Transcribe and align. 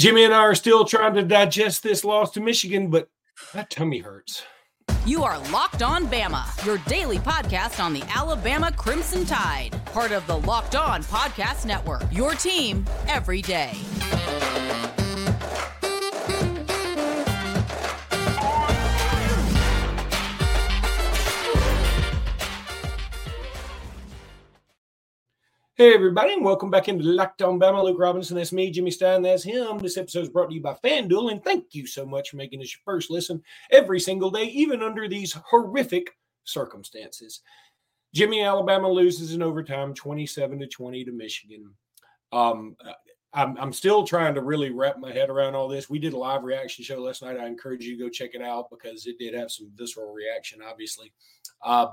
Jimmy 0.00 0.24
and 0.24 0.32
I 0.32 0.38
are 0.38 0.54
still 0.54 0.86
trying 0.86 1.12
to 1.12 1.22
digest 1.22 1.82
this 1.82 2.06
loss 2.06 2.30
to 2.30 2.40
Michigan, 2.40 2.88
but 2.88 3.10
that 3.52 3.68
tummy 3.68 3.98
hurts. 3.98 4.42
You 5.04 5.24
are 5.24 5.38
Locked 5.50 5.82
On 5.82 6.06
Bama, 6.06 6.64
your 6.64 6.78
daily 6.88 7.18
podcast 7.18 7.84
on 7.84 7.92
the 7.92 8.02
Alabama 8.08 8.72
Crimson 8.72 9.26
Tide, 9.26 9.78
part 9.92 10.12
of 10.12 10.26
the 10.26 10.38
Locked 10.38 10.74
On 10.74 11.02
Podcast 11.02 11.66
Network. 11.66 12.04
Your 12.10 12.32
team 12.32 12.86
every 13.08 13.42
day. 13.42 13.74
Hey, 25.80 25.94
everybody, 25.94 26.34
and 26.34 26.44
welcome 26.44 26.68
back 26.68 26.90
into 26.90 27.04
Locked 27.04 27.40
On 27.40 27.58
Bama. 27.58 27.82
Luke 27.82 27.98
Robinson, 27.98 28.36
that's 28.36 28.52
me. 28.52 28.70
Jimmy 28.70 28.90
Stein, 28.90 29.22
that's 29.22 29.42
him. 29.42 29.78
This 29.78 29.96
episode 29.96 30.24
is 30.24 30.28
brought 30.28 30.50
to 30.50 30.54
you 30.54 30.60
by 30.60 30.74
FanDuel, 30.84 31.32
and 31.32 31.42
thank 31.42 31.74
you 31.74 31.86
so 31.86 32.04
much 32.04 32.28
for 32.28 32.36
making 32.36 32.60
this 32.60 32.74
your 32.74 32.82
first 32.84 33.10
listen 33.10 33.42
every 33.70 33.98
single 33.98 34.30
day, 34.30 34.42
even 34.42 34.82
under 34.82 35.08
these 35.08 35.32
horrific 35.32 36.10
circumstances. 36.44 37.40
Jimmy, 38.14 38.42
Alabama 38.42 38.90
loses 38.90 39.32
in 39.32 39.42
overtime 39.42 39.94
27 39.94 40.58
to 40.58 40.66
20 40.66 41.04
to 41.06 41.12
Michigan. 41.12 41.74
Um, 42.30 42.76
I'm, 43.32 43.56
I'm 43.56 43.72
still 43.72 44.06
trying 44.06 44.34
to 44.34 44.42
really 44.42 44.68
wrap 44.68 44.98
my 44.98 45.12
head 45.12 45.30
around 45.30 45.54
all 45.54 45.66
this. 45.66 45.88
We 45.88 45.98
did 45.98 46.12
a 46.12 46.18
live 46.18 46.44
reaction 46.44 46.84
show 46.84 47.00
last 47.00 47.22
night. 47.22 47.38
I 47.38 47.46
encourage 47.46 47.86
you 47.86 47.96
to 47.96 48.04
go 48.04 48.10
check 48.10 48.34
it 48.34 48.42
out 48.42 48.66
because 48.70 49.06
it 49.06 49.18
did 49.18 49.32
have 49.32 49.50
some 49.50 49.70
visceral 49.76 50.12
reaction, 50.12 50.60
obviously. 50.62 51.10
Uh, 51.64 51.86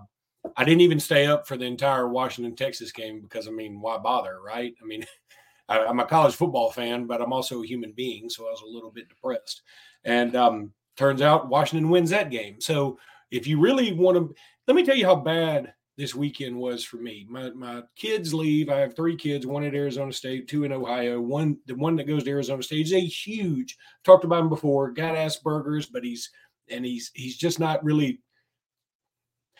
I 0.55 0.63
didn't 0.63 0.81
even 0.81 0.99
stay 0.99 1.27
up 1.27 1.47
for 1.47 1.57
the 1.57 1.65
entire 1.65 2.07
Washington 2.07 2.55
Texas 2.55 2.91
game 2.91 3.21
because 3.21 3.47
I 3.47 3.51
mean, 3.51 3.81
why 3.81 3.97
bother, 3.97 4.39
right? 4.41 4.73
I 4.81 4.85
mean, 4.85 5.05
I, 5.69 5.79
am 5.79 5.99
a 5.99 6.05
college 6.05 6.35
football 6.35 6.71
fan, 6.71 7.07
but 7.07 7.21
I'm 7.21 7.33
also 7.33 7.61
a 7.61 7.67
human 7.67 7.91
being, 7.91 8.29
so 8.29 8.47
I 8.47 8.51
was 8.51 8.61
a 8.61 8.73
little 8.73 8.91
bit 8.91 9.09
depressed. 9.09 9.63
And 10.05 10.35
um, 10.35 10.71
turns 10.95 11.21
out 11.21 11.49
Washington 11.49 11.89
wins 11.89 12.09
that 12.11 12.31
game. 12.31 12.61
So 12.61 12.97
if 13.31 13.47
you 13.47 13.59
really 13.59 13.91
want 13.93 14.17
to, 14.17 14.33
let 14.67 14.75
me 14.75 14.83
tell 14.83 14.95
you 14.95 15.05
how 15.05 15.15
bad 15.15 15.73
this 15.97 16.13
weekend 16.13 16.55
was 16.55 16.83
for 16.83 16.97
me. 16.97 17.25
My 17.27 17.49
my 17.49 17.81
kids 17.95 18.33
leave. 18.33 18.69
I 18.69 18.79
have 18.79 18.95
three 18.95 19.15
kids, 19.15 19.47
one 19.47 19.63
at 19.63 19.73
Arizona 19.73 20.13
State, 20.13 20.47
two 20.47 20.63
in 20.63 20.71
Ohio. 20.71 21.19
One 21.19 21.57
the 21.65 21.75
one 21.75 21.95
that 21.95 22.07
goes 22.07 22.23
to 22.23 22.29
Arizona 22.29 22.61
State 22.61 22.85
is 22.85 22.93
a 22.93 22.99
huge. 22.99 23.75
Talked 24.03 24.23
about 24.23 24.43
him 24.43 24.49
before. 24.49 24.91
Got 24.91 25.15
Asperger's, 25.15 25.87
but 25.87 26.03
he's 26.03 26.29
and 26.69 26.85
he's 26.85 27.11
he's 27.15 27.35
just 27.35 27.59
not 27.59 27.83
really 27.83 28.21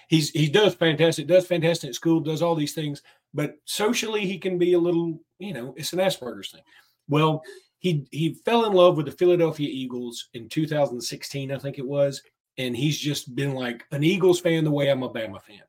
he's 0.08 0.30
he 0.32 0.50
does 0.50 0.74
fantastic, 0.74 1.28
does 1.28 1.46
fantastic 1.46 1.90
at 1.90 1.96
school, 1.96 2.20
does 2.20 2.42
all 2.42 2.56
these 2.56 2.74
things, 2.74 3.02
but 3.34 3.56
socially 3.66 4.26
he 4.26 4.38
can 4.38 4.58
be 4.58 4.74
a 4.74 4.80
little, 4.80 5.20
you 5.40 5.54
know, 5.54 5.74
it's 5.78 5.94
an 5.94 6.00
Asperger's 6.00 6.52
thing. 6.52 6.64
Well, 7.08 7.44
he 7.80 8.08
he 8.12 8.36
fell 8.46 8.66
in 8.66 8.74
love 8.74 8.98
with 8.98 9.06
the 9.06 9.12
Philadelphia 9.12 9.70
Eagles 9.72 10.30
in 10.34 10.50
2016, 10.50 11.52
I 11.52 11.58
think 11.58 11.78
it 11.78 11.88
was, 11.88 12.22
and 12.58 12.76
he's 12.76 12.98
just 12.98 13.36
been 13.36 13.54
like 13.54 13.86
an 13.92 14.04
Eagles 14.04 14.40
fan 14.40 14.64
the 14.64 14.72
way 14.72 14.90
I'm 14.90 15.04
a 15.04 15.10
Bama 15.10 15.42
fan. 15.42 15.62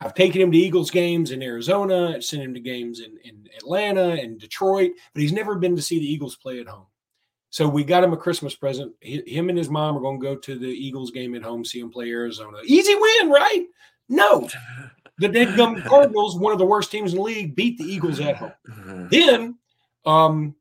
I've 0.00 0.14
taken 0.14 0.40
him 0.40 0.50
to 0.50 0.58
Eagles 0.58 0.90
games 0.90 1.30
in 1.30 1.42
Arizona, 1.42 2.12
I've 2.14 2.24
sent 2.24 2.42
him 2.42 2.54
to 2.54 2.60
games 2.60 3.00
in, 3.00 3.18
in 3.24 3.48
Atlanta 3.56 4.20
and 4.20 4.38
Detroit, 4.38 4.92
but 5.14 5.22
he's 5.22 5.32
never 5.32 5.56
been 5.56 5.76
to 5.76 5.82
see 5.82 5.98
the 5.98 6.12
Eagles 6.12 6.36
play 6.36 6.60
at 6.60 6.66
home. 6.66 6.86
So 7.52 7.68
we 7.68 7.84
got 7.84 8.02
him 8.02 8.14
a 8.14 8.16
Christmas 8.16 8.54
present. 8.54 8.94
him 9.02 9.50
and 9.50 9.58
his 9.58 9.68
mom 9.68 9.94
are 9.94 10.00
going 10.00 10.18
to 10.18 10.26
go 10.26 10.36
to 10.36 10.58
the 10.58 10.66
Eagles 10.66 11.10
game 11.10 11.34
at 11.34 11.42
home, 11.42 11.66
see 11.66 11.80
him 11.80 11.90
play 11.90 12.08
Arizona. 12.08 12.56
Easy 12.64 12.94
win, 12.94 13.30
right? 13.30 13.66
No. 14.08 14.48
The 15.18 15.28
dead 15.28 15.56
gum 15.56 15.80
Cardinals, 15.82 16.38
one 16.38 16.54
of 16.54 16.58
the 16.58 16.64
worst 16.64 16.90
teams 16.90 17.12
in 17.12 17.18
the 17.18 17.22
league, 17.22 17.54
beat 17.54 17.76
the 17.76 17.84
Eagles 17.84 18.18
at 18.18 18.38
home. 18.38 19.08
Then 19.10 19.56
um, 20.06 20.56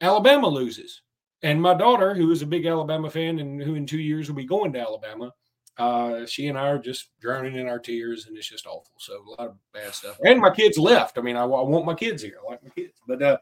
Alabama 0.00 0.46
loses. 0.46 1.02
And 1.42 1.60
my 1.60 1.74
daughter, 1.74 2.14
who 2.14 2.30
is 2.30 2.40
a 2.40 2.46
big 2.46 2.64
Alabama 2.64 3.10
fan 3.10 3.40
and 3.40 3.60
who 3.60 3.74
in 3.74 3.84
two 3.84 3.98
years 3.98 4.28
will 4.28 4.36
be 4.36 4.46
going 4.46 4.72
to 4.72 4.80
Alabama, 4.80 5.34
uh, 5.76 6.24
she 6.24 6.46
and 6.46 6.56
I 6.56 6.68
are 6.68 6.78
just 6.78 7.08
drowning 7.20 7.56
in 7.56 7.66
our 7.66 7.80
tears, 7.80 8.26
and 8.26 8.36
it's 8.38 8.48
just 8.48 8.66
awful. 8.66 8.94
So 8.98 9.14
a 9.14 9.30
lot 9.30 9.48
of 9.50 9.56
bad 9.74 9.92
stuff. 9.92 10.18
And 10.24 10.40
my 10.40 10.50
kids 10.50 10.78
left. 10.78 11.18
I 11.18 11.20
mean, 11.20 11.36
I, 11.36 11.42
I 11.42 11.62
want 11.62 11.84
my 11.84 11.94
kids 11.94 12.22
here. 12.22 12.38
I 12.40 12.52
like 12.52 12.62
my 12.62 12.70
kids. 12.70 12.94
But 13.06 13.20
uh, 13.20 13.38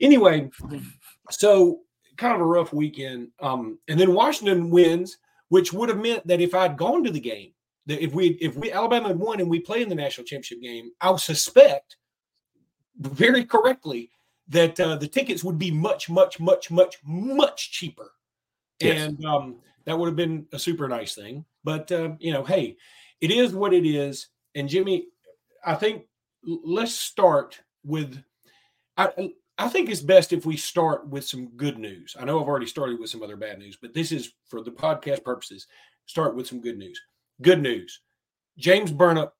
anyway, 0.00 0.50
so 1.30 1.80
kind 2.16 2.34
of 2.34 2.40
a 2.40 2.44
rough 2.44 2.72
weekend. 2.72 3.28
Um, 3.40 3.78
and 3.88 3.98
then 3.98 4.14
Washington 4.14 4.70
wins, 4.70 5.18
which 5.48 5.72
would 5.72 5.88
have 5.88 5.98
meant 5.98 6.26
that 6.26 6.40
if 6.40 6.54
I'd 6.54 6.76
gone 6.76 7.04
to 7.04 7.10
the 7.10 7.20
game, 7.20 7.52
that 7.86 8.02
if 8.02 8.14
we 8.14 8.38
if 8.40 8.56
we 8.56 8.72
Alabama 8.72 9.08
had 9.08 9.18
won 9.18 9.40
and 9.40 9.50
we 9.50 9.60
play 9.60 9.82
in 9.82 9.88
the 9.88 9.94
national 9.94 10.24
championship 10.24 10.62
game, 10.62 10.90
I 11.00 11.10
would 11.10 11.20
suspect 11.20 11.96
very 12.98 13.44
correctly 13.44 14.10
that 14.48 14.78
uh, 14.78 14.96
the 14.96 15.08
tickets 15.08 15.42
would 15.42 15.58
be 15.58 15.70
much, 15.70 16.08
much, 16.10 16.38
much, 16.38 16.70
much, 16.70 16.98
much 17.04 17.72
cheaper, 17.72 18.12
yes. 18.80 19.08
and 19.08 19.24
um, 19.24 19.56
that 19.84 19.98
would 19.98 20.06
have 20.06 20.16
been 20.16 20.46
a 20.52 20.58
super 20.58 20.88
nice 20.88 21.14
thing. 21.14 21.44
But 21.64 21.90
uh, 21.90 22.10
you 22.18 22.32
know, 22.32 22.44
hey, 22.44 22.76
it 23.20 23.30
is 23.30 23.54
what 23.54 23.72
it 23.72 23.86
is. 23.86 24.28
And 24.54 24.68
Jimmy, 24.68 25.06
I 25.64 25.74
think 25.74 26.04
let's 26.44 26.94
start 26.94 27.60
with. 27.84 28.22
I, 28.96 29.32
I 29.58 29.68
think 29.68 29.90
it's 29.90 30.00
best 30.00 30.32
if 30.32 30.46
we 30.46 30.56
start 30.56 31.08
with 31.08 31.24
some 31.24 31.48
good 31.56 31.78
news. 31.78 32.16
I 32.18 32.24
know 32.24 32.40
I've 32.40 32.48
already 32.48 32.66
started 32.66 32.98
with 32.98 33.10
some 33.10 33.22
other 33.22 33.36
bad 33.36 33.58
news, 33.58 33.76
but 33.80 33.94
this 33.94 34.10
is 34.10 34.32
for 34.46 34.62
the 34.62 34.70
podcast 34.70 35.24
purposes. 35.24 35.66
Start 36.06 36.34
with 36.34 36.46
some 36.46 36.60
good 36.60 36.78
news. 36.78 37.00
Good 37.42 37.60
news. 37.62 38.00
James 38.58 38.90
Burnip 38.90 39.32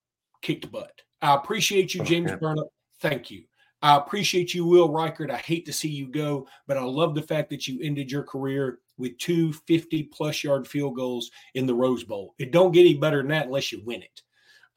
kicked 0.42 0.70
butt. 0.70 1.00
I 1.20 1.34
appreciate 1.34 1.94
you, 1.94 2.02
James 2.04 2.30
okay. 2.30 2.40
Burnip. 2.40 2.66
Thank 3.00 3.30
you. 3.30 3.44
I 3.80 3.96
appreciate 3.96 4.54
you, 4.54 4.64
Will 4.64 4.88
Reichard. 4.88 5.30
I 5.30 5.38
hate 5.38 5.66
to 5.66 5.72
see 5.72 5.88
you 5.88 6.06
go, 6.06 6.46
but 6.68 6.76
I 6.76 6.82
love 6.82 7.14
the 7.14 7.22
fact 7.22 7.50
that 7.50 7.66
you 7.66 7.80
ended 7.82 8.12
your 8.12 8.22
career 8.22 8.78
with 8.96 9.18
two 9.18 9.52
50 9.52 10.04
plus 10.04 10.44
yard 10.44 10.68
field 10.68 10.94
goals 10.94 11.30
in 11.54 11.66
the 11.66 11.74
Rose 11.74 12.04
Bowl. 12.04 12.34
It 12.38 12.52
don't 12.52 12.70
get 12.70 12.82
any 12.82 12.94
better 12.94 13.18
than 13.18 13.28
that 13.28 13.46
unless 13.46 13.72
you 13.72 13.82
win 13.84 14.02
it. 14.02 14.22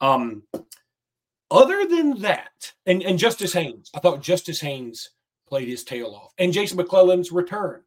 Um, 0.02 0.44
other 1.52 1.86
than 1.86 2.20
that, 2.22 2.74
and, 2.88 3.04
and 3.04 3.20
Justice 3.20 3.54
Haynes, 3.54 3.92
I 3.94 4.00
thought 4.00 4.24
Justice 4.24 4.60
Haynes 4.60 5.12
played 5.56 5.70
his 5.70 5.86
tail 5.86 6.14
off. 6.14 6.34
And 6.38 6.52
Jason 6.52 6.76
McClellan's 6.76 7.32
return, 7.32 7.82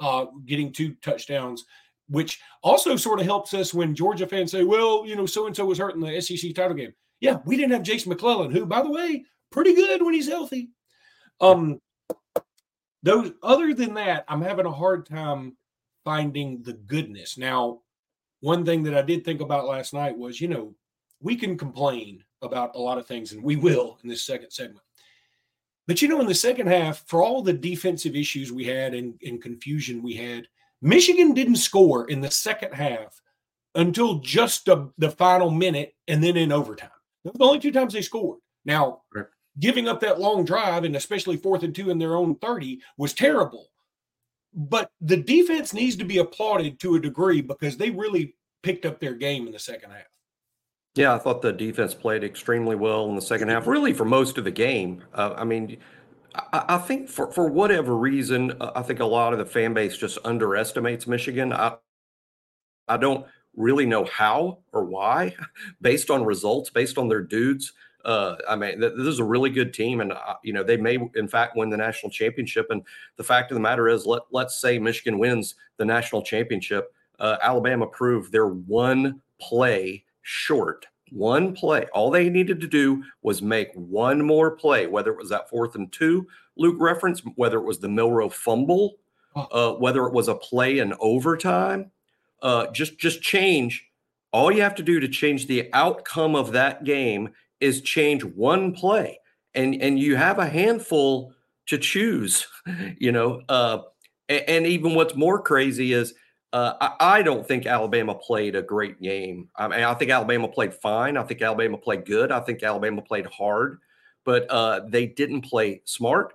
uh, 0.00 0.24
getting 0.46 0.72
two 0.72 0.94
touchdowns, 1.02 1.66
which 2.08 2.40
also 2.62 2.96
sort 2.96 3.20
of 3.20 3.26
helps 3.26 3.52
us 3.52 3.74
when 3.74 3.94
Georgia 3.94 4.26
fans 4.26 4.50
say, 4.50 4.64
well, 4.64 5.04
you 5.04 5.16
know, 5.16 5.26
so 5.26 5.46
and 5.46 5.54
so 5.54 5.66
was 5.66 5.76
hurt 5.76 5.94
in 5.94 6.00
the 6.00 6.18
SEC 6.22 6.54
title 6.54 6.74
game. 6.74 6.94
Yeah, 7.20 7.40
we 7.44 7.58
didn't 7.58 7.72
have 7.72 7.82
Jason 7.82 8.08
McClellan, 8.08 8.50
who, 8.50 8.64
by 8.64 8.80
the 8.80 8.90
way, 8.90 9.26
pretty 9.52 9.74
good 9.74 10.02
when 10.02 10.14
he's 10.14 10.30
healthy. 10.30 10.70
Um, 11.42 11.78
those 13.02 13.32
other 13.42 13.74
than 13.74 13.92
that, 13.94 14.24
I'm 14.26 14.40
having 14.40 14.64
a 14.64 14.72
hard 14.72 15.04
time 15.04 15.58
finding 16.06 16.62
the 16.62 16.72
goodness. 16.72 17.36
Now, 17.36 17.80
one 18.40 18.64
thing 18.64 18.82
that 18.84 18.96
I 18.96 19.02
did 19.02 19.26
think 19.26 19.42
about 19.42 19.68
last 19.68 19.92
night 19.92 20.16
was, 20.16 20.40
you 20.40 20.48
know, 20.48 20.74
we 21.20 21.36
can 21.36 21.58
complain 21.58 22.24
about 22.40 22.74
a 22.76 22.80
lot 22.80 22.96
of 22.96 23.06
things, 23.06 23.32
and 23.32 23.44
we 23.44 23.56
will 23.56 23.98
in 24.02 24.08
this 24.08 24.24
second 24.24 24.52
segment. 24.52 24.80
But 25.90 26.00
you 26.00 26.06
know, 26.06 26.20
in 26.20 26.28
the 26.28 26.34
second 26.36 26.68
half, 26.68 27.02
for 27.08 27.20
all 27.20 27.42
the 27.42 27.52
defensive 27.52 28.14
issues 28.14 28.52
we 28.52 28.64
had 28.64 28.94
and, 28.94 29.18
and 29.24 29.42
confusion 29.42 30.04
we 30.04 30.14
had, 30.14 30.46
Michigan 30.80 31.34
didn't 31.34 31.56
score 31.56 32.08
in 32.08 32.20
the 32.20 32.30
second 32.30 32.74
half 32.74 33.20
until 33.74 34.20
just 34.20 34.66
the, 34.66 34.92
the 34.98 35.10
final 35.10 35.50
minute 35.50 35.96
and 36.06 36.22
then 36.22 36.36
in 36.36 36.52
overtime. 36.52 36.90
Those 37.24 37.34
the 37.36 37.44
only 37.44 37.58
two 37.58 37.72
times 37.72 37.92
they 37.92 38.02
scored. 38.02 38.38
Now, 38.64 39.02
giving 39.58 39.88
up 39.88 39.98
that 40.02 40.20
long 40.20 40.44
drive 40.44 40.84
and 40.84 40.94
especially 40.94 41.36
fourth 41.36 41.64
and 41.64 41.74
two 41.74 41.90
in 41.90 41.98
their 41.98 42.14
own 42.14 42.36
30 42.36 42.80
was 42.96 43.12
terrible. 43.12 43.66
But 44.54 44.92
the 45.00 45.16
defense 45.16 45.72
needs 45.72 45.96
to 45.96 46.04
be 46.04 46.18
applauded 46.18 46.78
to 46.78 46.94
a 46.94 47.00
degree 47.00 47.40
because 47.40 47.76
they 47.76 47.90
really 47.90 48.36
picked 48.62 48.86
up 48.86 49.00
their 49.00 49.14
game 49.14 49.48
in 49.48 49.52
the 49.52 49.58
second 49.58 49.90
half. 49.90 50.06
Yeah, 50.96 51.14
I 51.14 51.18
thought 51.18 51.40
the 51.40 51.52
defense 51.52 51.94
played 51.94 52.24
extremely 52.24 52.74
well 52.74 53.08
in 53.08 53.14
the 53.14 53.22
second 53.22 53.48
half, 53.48 53.66
really 53.66 53.92
for 53.92 54.04
most 54.04 54.38
of 54.38 54.44
the 54.44 54.50
game. 54.50 55.04
Uh, 55.14 55.34
I 55.36 55.44
mean, 55.44 55.76
I, 56.34 56.64
I, 56.70 56.78
think 56.78 57.08
for, 57.08 57.30
for 57.30 57.46
whatever 57.46 57.96
reason, 57.96 58.52
uh, 58.60 58.72
I 58.74 58.82
think 58.82 58.98
a 58.98 59.04
lot 59.04 59.32
of 59.32 59.38
the 59.38 59.46
fan 59.46 59.72
base 59.72 59.96
just 59.96 60.18
underestimates 60.24 61.06
Michigan. 61.06 61.52
I, 61.52 61.76
I 62.88 62.96
don't 62.96 63.24
really 63.54 63.86
know 63.86 64.04
how 64.04 64.58
or 64.72 64.84
why, 64.84 65.36
based 65.80 66.10
on 66.10 66.24
results, 66.24 66.70
based 66.70 66.98
on 66.98 67.08
their 67.08 67.22
dudes. 67.22 67.72
Uh, 68.04 68.36
I 68.48 68.56
mean, 68.56 68.80
th- 68.80 68.94
this 68.96 69.06
is 69.06 69.20
a 69.20 69.24
really 69.24 69.50
good 69.50 69.72
team, 69.72 70.00
and 70.00 70.12
uh, 70.12 70.36
you 70.42 70.52
know 70.52 70.64
they 70.64 70.76
may, 70.76 70.98
in 71.14 71.28
fact, 71.28 71.56
win 71.56 71.70
the 71.70 71.76
national 71.76 72.10
championship. 72.10 72.66
And 72.70 72.82
the 73.16 73.24
fact 73.24 73.52
of 73.52 73.54
the 73.54 73.60
matter 73.60 73.88
is, 73.88 74.06
let 74.06 74.22
let's 74.30 74.60
say 74.60 74.78
Michigan 74.78 75.18
wins 75.18 75.54
the 75.76 75.84
national 75.84 76.22
championship. 76.22 76.94
Uh, 77.18 77.36
Alabama 77.42 77.86
proved 77.86 78.32
their 78.32 78.48
one 78.48 79.20
play 79.38 80.04
short. 80.30 80.86
One 81.10 81.54
play. 81.54 81.86
All 81.92 82.10
they 82.10 82.30
needed 82.30 82.60
to 82.60 82.68
do 82.68 83.02
was 83.22 83.42
make 83.42 83.72
one 83.74 84.24
more 84.24 84.52
play, 84.52 84.86
whether 84.86 85.10
it 85.10 85.18
was 85.18 85.30
that 85.30 85.50
fourth 85.50 85.74
and 85.74 85.90
two, 85.90 86.28
Luke 86.56 86.76
reference, 86.78 87.20
whether 87.34 87.58
it 87.58 87.64
was 87.64 87.80
the 87.80 87.88
Milroe 87.88 88.28
fumble, 88.28 88.98
uh, 89.34 89.72
whether 89.72 90.06
it 90.06 90.12
was 90.12 90.28
a 90.28 90.34
play 90.36 90.78
in 90.78 90.94
overtime. 91.00 91.90
Uh, 92.42 92.68
just 92.68 92.96
just 92.98 93.22
change. 93.22 93.90
All 94.32 94.52
you 94.52 94.62
have 94.62 94.76
to 94.76 94.84
do 94.84 95.00
to 95.00 95.08
change 95.08 95.48
the 95.48 95.68
outcome 95.72 96.36
of 96.36 96.52
that 96.52 96.84
game 96.84 97.30
is 97.58 97.80
change 97.82 98.22
one 98.22 98.72
play, 98.72 99.18
and 99.56 99.74
and 99.82 99.98
you 99.98 100.14
have 100.14 100.38
a 100.38 100.46
handful 100.48 101.34
to 101.66 101.78
choose. 101.78 102.46
You 102.98 103.10
know, 103.10 103.42
uh, 103.48 103.78
And, 104.28 104.44
and 104.48 104.66
even 104.66 104.94
what's 104.94 105.16
more 105.16 105.42
crazy 105.42 105.92
is 105.92 106.14
uh, 106.52 106.74
I, 106.80 107.18
I, 107.18 107.22
don't 107.22 107.46
think 107.46 107.66
Alabama 107.66 108.14
played 108.14 108.56
a 108.56 108.62
great 108.62 109.00
game. 109.00 109.48
I 109.54 109.68
mean, 109.68 109.80
I 109.80 109.94
think 109.94 110.10
Alabama 110.10 110.48
played 110.48 110.74
fine. 110.74 111.16
I 111.16 111.22
think 111.22 111.42
Alabama 111.42 111.78
played 111.78 112.04
good. 112.04 112.32
I 112.32 112.40
think 112.40 112.62
Alabama 112.62 113.02
played 113.02 113.26
hard, 113.26 113.78
but 114.24 114.50
uh, 114.50 114.80
they 114.88 115.06
didn't 115.06 115.42
play 115.42 115.82
smart 115.84 116.34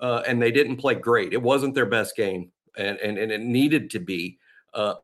uh, 0.00 0.22
and 0.26 0.40
they 0.40 0.50
didn't 0.50 0.76
play 0.76 0.94
great. 0.94 1.32
It 1.32 1.42
wasn't 1.42 1.74
their 1.74 1.86
best 1.86 2.16
game, 2.16 2.50
and 2.76 2.98
and, 2.98 3.18
and 3.18 3.30
it 3.30 3.40
needed 3.40 3.90
to 3.90 3.98
be. 3.98 4.38
Uh, 4.72 4.94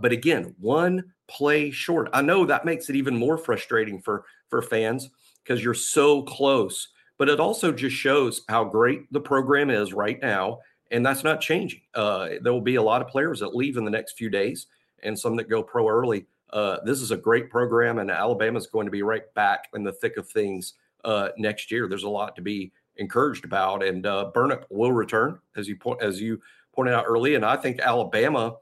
but 0.00 0.12
again, 0.12 0.54
one 0.58 1.12
play 1.28 1.70
short. 1.70 2.10
I 2.12 2.22
know 2.22 2.44
that 2.44 2.64
makes 2.64 2.90
it 2.90 2.96
even 2.96 3.16
more 3.16 3.38
frustrating 3.38 4.00
for 4.00 4.24
for 4.48 4.60
fans 4.60 5.08
because 5.44 5.62
you're 5.62 5.74
so 5.74 6.22
close. 6.22 6.88
But 7.18 7.28
it 7.28 7.38
also 7.38 7.70
just 7.70 7.94
shows 7.94 8.42
how 8.48 8.64
great 8.64 9.12
the 9.12 9.20
program 9.20 9.70
is 9.70 9.92
right 9.92 10.20
now 10.20 10.58
and 10.92 11.04
that's 11.04 11.24
not 11.24 11.40
changing. 11.40 11.80
Uh, 11.94 12.28
there 12.42 12.52
will 12.52 12.60
be 12.60 12.76
a 12.76 12.82
lot 12.82 13.02
of 13.02 13.08
players 13.08 13.40
that 13.40 13.56
leave 13.56 13.76
in 13.76 13.84
the 13.84 13.90
next 13.90 14.12
few 14.12 14.30
days, 14.30 14.66
and 15.02 15.18
some 15.18 15.34
that 15.36 15.48
go 15.48 15.62
pro 15.62 15.88
early. 15.88 16.26
Uh, 16.50 16.76
this 16.84 17.00
is 17.00 17.10
a 17.10 17.16
great 17.16 17.50
program, 17.50 17.98
and 17.98 18.10
Alabama 18.10 18.58
is 18.58 18.66
going 18.66 18.86
to 18.86 18.90
be 18.90 19.02
right 19.02 19.32
back 19.34 19.68
in 19.74 19.82
the 19.82 19.92
thick 19.92 20.18
of 20.18 20.28
things 20.28 20.74
uh, 21.04 21.30
next 21.38 21.70
year. 21.70 21.88
There's 21.88 22.02
a 22.02 22.08
lot 22.08 22.36
to 22.36 22.42
be 22.42 22.72
encouraged 22.96 23.46
about, 23.46 23.82
and 23.82 24.04
uh, 24.04 24.30
Burnip 24.34 24.66
will 24.68 24.92
return 24.92 25.38
as 25.56 25.66
you 25.66 25.76
point 25.76 26.02
as 26.02 26.20
you 26.20 26.40
pointed 26.74 26.94
out 26.94 27.06
early, 27.08 27.34
and 27.34 27.44
I 27.44 27.56
think 27.56 27.80
Alabama 27.80 28.56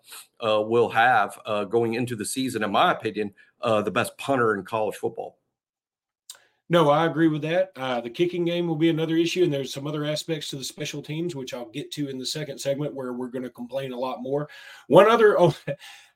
uh, 0.45 0.63
will 0.63 0.89
have 0.89 1.39
uh, 1.47 1.65
going 1.65 1.95
into 1.95 2.15
the 2.15 2.25
season, 2.25 2.63
in 2.63 2.71
my 2.71 2.93
opinion, 2.93 3.33
the 3.63 3.91
best 3.91 4.17
punter 4.19 4.55
in 4.55 4.65
college 4.65 4.97
football. 4.97 5.40
No, 6.71 6.89
I 6.89 7.05
agree 7.07 7.27
with 7.27 7.43
that. 7.43 7.73
Uh, 7.75 8.01
the 8.01 8.09
kicking 8.09 8.45
game 8.45 8.69
will 8.69 8.77
be 8.77 8.91
another 8.91 9.17
issue, 9.17 9.43
and 9.43 9.53
there's 9.53 9.73
some 9.75 9.89
other 9.89 10.05
aspects 10.05 10.49
to 10.49 10.57
the 10.57 10.63
special 10.63 11.03
teams, 11.03 11.35
which 11.35 11.53
I'll 11.53 11.69
get 11.69 11.91
to 11.93 12.09
in 12.09 12.17
the 12.17 12.25
second 12.25 12.61
segment, 12.61 12.95
where 12.95 13.13
we're 13.13 13.27
going 13.27 13.43
to 13.43 13.51
complain 13.51 13.93
a 13.93 13.99
lot 13.99 14.23
more. 14.23 14.49
One 14.87 15.11
other, 15.11 15.39
oh, 15.41 15.53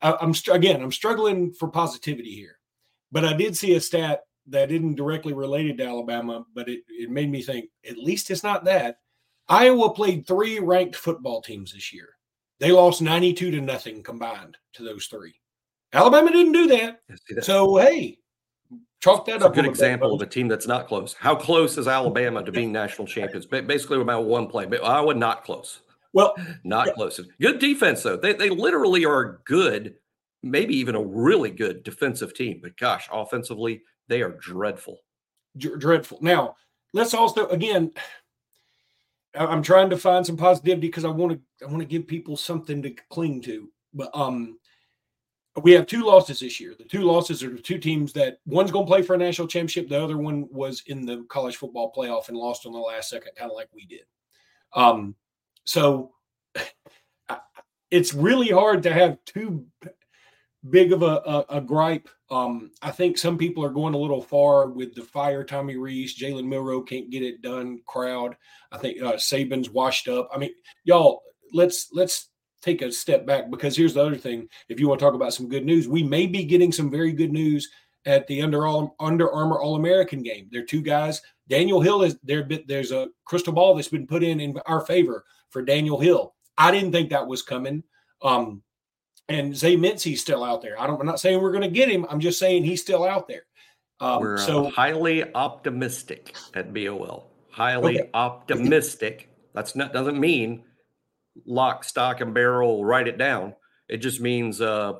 I'm 0.00 0.32
again, 0.52 0.80
I'm 0.80 0.92
struggling 0.92 1.52
for 1.52 1.68
positivity 1.68 2.32
here, 2.32 2.60
but 3.10 3.24
I 3.24 3.32
did 3.32 3.56
see 3.56 3.74
a 3.74 3.80
stat 3.80 4.20
that 4.46 4.70
isn't 4.70 4.94
directly 4.94 5.32
related 5.32 5.78
to 5.78 5.86
Alabama, 5.86 6.44
but 6.54 6.68
it, 6.68 6.82
it 6.88 7.10
made 7.10 7.32
me 7.32 7.42
think 7.42 7.68
at 7.88 7.98
least 7.98 8.30
it's 8.30 8.44
not 8.44 8.64
that. 8.66 8.98
Iowa 9.48 9.92
played 9.92 10.24
three 10.24 10.60
ranked 10.60 10.94
football 10.94 11.42
teams 11.42 11.72
this 11.72 11.92
year. 11.92 12.10
They 12.60 12.70
lost 12.70 13.02
92 13.02 13.50
to 13.50 13.60
nothing 13.60 14.04
combined 14.04 14.56
to 14.74 14.84
those 14.84 15.06
three. 15.06 15.34
Alabama 15.92 16.30
didn't 16.30 16.52
do 16.52 16.66
that. 16.68 17.00
So, 17.42 17.76
hey, 17.76 18.18
Chalk 19.04 19.26
that 19.26 19.34
it's 19.36 19.44
up. 19.44 19.52
A 19.52 19.54
good 19.54 19.66
example 19.66 20.14
of 20.14 20.22
a 20.22 20.26
team 20.26 20.48
that's 20.48 20.66
not 20.66 20.88
close. 20.88 21.12
How 21.12 21.36
close 21.36 21.76
is 21.76 21.86
Alabama 21.86 22.42
to 22.42 22.50
being 22.50 22.72
national 22.72 23.06
champions? 23.06 23.44
Basically, 23.44 24.00
about 24.00 24.24
one 24.24 24.46
play. 24.46 24.64
But 24.64 24.82
Iowa 24.82 25.12
not 25.12 25.44
close. 25.44 25.80
Well, 26.14 26.34
not 26.64 26.86
yeah. 26.86 26.92
close. 26.94 27.20
Good 27.38 27.58
defense 27.58 28.02
though. 28.02 28.16
They 28.16 28.32
they 28.32 28.48
literally 28.48 29.04
are 29.04 29.42
good, 29.44 29.96
maybe 30.42 30.74
even 30.76 30.94
a 30.94 31.02
really 31.02 31.50
good 31.50 31.82
defensive 31.82 32.32
team. 32.32 32.60
But 32.62 32.78
gosh, 32.78 33.06
offensively, 33.12 33.82
they 34.08 34.22
are 34.22 34.38
dreadful. 34.40 35.00
Dreadful. 35.58 36.20
Now, 36.22 36.56
let's 36.94 37.12
also 37.12 37.46
again. 37.48 37.92
I'm 39.34 39.62
trying 39.62 39.90
to 39.90 39.98
find 39.98 40.24
some 40.24 40.38
positivity 40.38 40.86
because 40.86 41.04
I 41.04 41.10
want 41.10 41.32
to 41.32 41.66
I 41.66 41.68
want 41.68 41.80
to 41.80 41.88
give 41.88 42.06
people 42.06 42.38
something 42.38 42.80
to 42.80 42.94
cling 43.10 43.42
to. 43.42 43.68
But 43.92 44.08
um, 44.14 44.58
we 45.62 45.72
have 45.72 45.86
two 45.86 46.04
losses 46.04 46.40
this 46.40 46.60
year. 46.60 46.74
The 46.76 46.84
two 46.84 47.02
losses 47.02 47.42
are 47.42 47.50
the 47.50 47.58
two 47.58 47.78
teams 47.78 48.12
that 48.14 48.38
one's 48.44 48.72
going 48.72 48.86
to 48.86 48.90
play 48.90 49.02
for 49.02 49.14
a 49.14 49.18
national 49.18 49.48
championship. 49.48 49.88
The 49.88 50.02
other 50.02 50.18
one 50.18 50.48
was 50.50 50.82
in 50.86 51.06
the 51.06 51.24
college 51.28 51.56
football 51.56 51.92
playoff 51.96 52.28
and 52.28 52.36
lost 52.36 52.66
on 52.66 52.72
the 52.72 52.78
last 52.78 53.10
second, 53.10 53.32
kind 53.36 53.50
of 53.50 53.56
like 53.56 53.68
we 53.72 53.86
did. 53.86 54.02
Um, 54.72 55.14
so 55.64 56.12
it's 57.90 58.14
really 58.14 58.50
hard 58.50 58.82
to 58.82 58.92
have 58.92 59.18
too 59.24 59.66
big 60.68 60.92
of 60.92 61.02
a, 61.02 61.06
a, 61.06 61.44
a 61.50 61.60
gripe. 61.60 62.08
Um, 62.30 62.72
I 62.82 62.90
think 62.90 63.16
some 63.16 63.38
people 63.38 63.64
are 63.64 63.70
going 63.70 63.94
a 63.94 63.98
little 63.98 64.22
far 64.22 64.68
with 64.68 64.94
the 64.94 65.02
fire 65.02 65.44
Tommy 65.44 65.76
Rees, 65.76 66.18
Jalen 66.18 66.46
Milroe 66.46 66.82
can't 66.82 67.10
get 67.10 67.22
it 67.22 67.42
done 67.42 67.80
crowd. 67.86 68.36
I 68.72 68.78
think 68.78 69.00
uh, 69.00 69.12
Saban's 69.12 69.70
washed 69.70 70.08
up. 70.08 70.28
I 70.34 70.38
mean, 70.38 70.50
y'all, 70.82 71.22
let's 71.52 71.88
let's 71.92 72.30
take 72.64 72.82
a 72.82 72.90
step 72.90 73.26
back 73.26 73.50
because 73.50 73.76
here's 73.76 73.94
the 73.94 74.04
other 74.04 74.16
thing. 74.16 74.48
If 74.68 74.80
you 74.80 74.88
want 74.88 74.98
to 75.00 75.04
talk 75.04 75.14
about 75.14 75.34
some 75.34 75.48
good 75.48 75.64
news, 75.64 75.86
we 75.86 76.02
may 76.02 76.26
be 76.26 76.44
getting 76.44 76.72
some 76.72 76.90
very 76.90 77.12
good 77.12 77.32
news 77.32 77.68
at 78.06 78.26
the 78.26 78.42
Under 78.42 78.66
all 78.66 78.96
Under 79.00 79.30
Armour 79.30 79.60
All 79.60 79.76
American 79.76 80.22
game. 80.22 80.48
There 80.50 80.62
are 80.62 80.66
two 80.66 80.82
guys. 80.82 81.20
Daniel 81.48 81.80
Hill 81.80 82.02
is 82.02 82.16
there. 82.22 82.48
There's 82.66 82.92
a 82.92 83.08
crystal 83.24 83.52
ball 83.52 83.74
that's 83.74 83.88
been 83.88 84.06
put 84.06 84.22
in 84.22 84.40
in 84.40 84.58
our 84.66 84.80
favor 84.80 85.24
for 85.50 85.62
Daniel 85.62 86.00
Hill. 86.00 86.34
I 86.56 86.70
didn't 86.70 86.92
think 86.92 87.10
that 87.10 87.26
was 87.26 87.42
coming. 87.42 87.82
Um, 88.22 88.62
and 89.28 89.56
Zay 89.56 89.76
Mincy's 89.76 90.20
still 90.20 90.44
out 90.44 90.62
there. 90.62 90.80
I 90.80 90.86
don't. 90.86 91.00
I'm 91.00 91.06
not 91.06 91.20
saying 91.20 91.40
we're 91.40 91.52
going 91.52 91.62
to 91.62 91.68
get 91.68 91.90
him. 91.90 92.06
I'm 92.08 92.20
just 92.20 92.38
saying 92.38 92.64
he's 92.64 92.80
still 92.80 93.04
out 93.04 93.28
there. 93.28 93.42
Um, 94.00 94.20
we're 94.20 94.38
so 94.38 94.70
highly 94.70 95.32
optimistic 95.34 96.34
at 96.54 96.74
BOL. 96.74 97.30
Highly 97.50 98.00
okay. 98.00 98.10
optimistic. 98.12 99.30
That's 99.54 99.76
not 99.76 99.92
doesn't 99.92 100.18
mean 100.18 100.64
lock, 101.46 101.84
stock, 101.84 102.20
and 102.20 102.34
barrel, 102.34 102.84
write 102.84 103.08
it 103.08 103.18
down. 103.18 103.54
It 103.88 103.98
just 103.98 104.20
means, 104.20 104.60
uh, 104.60 104.94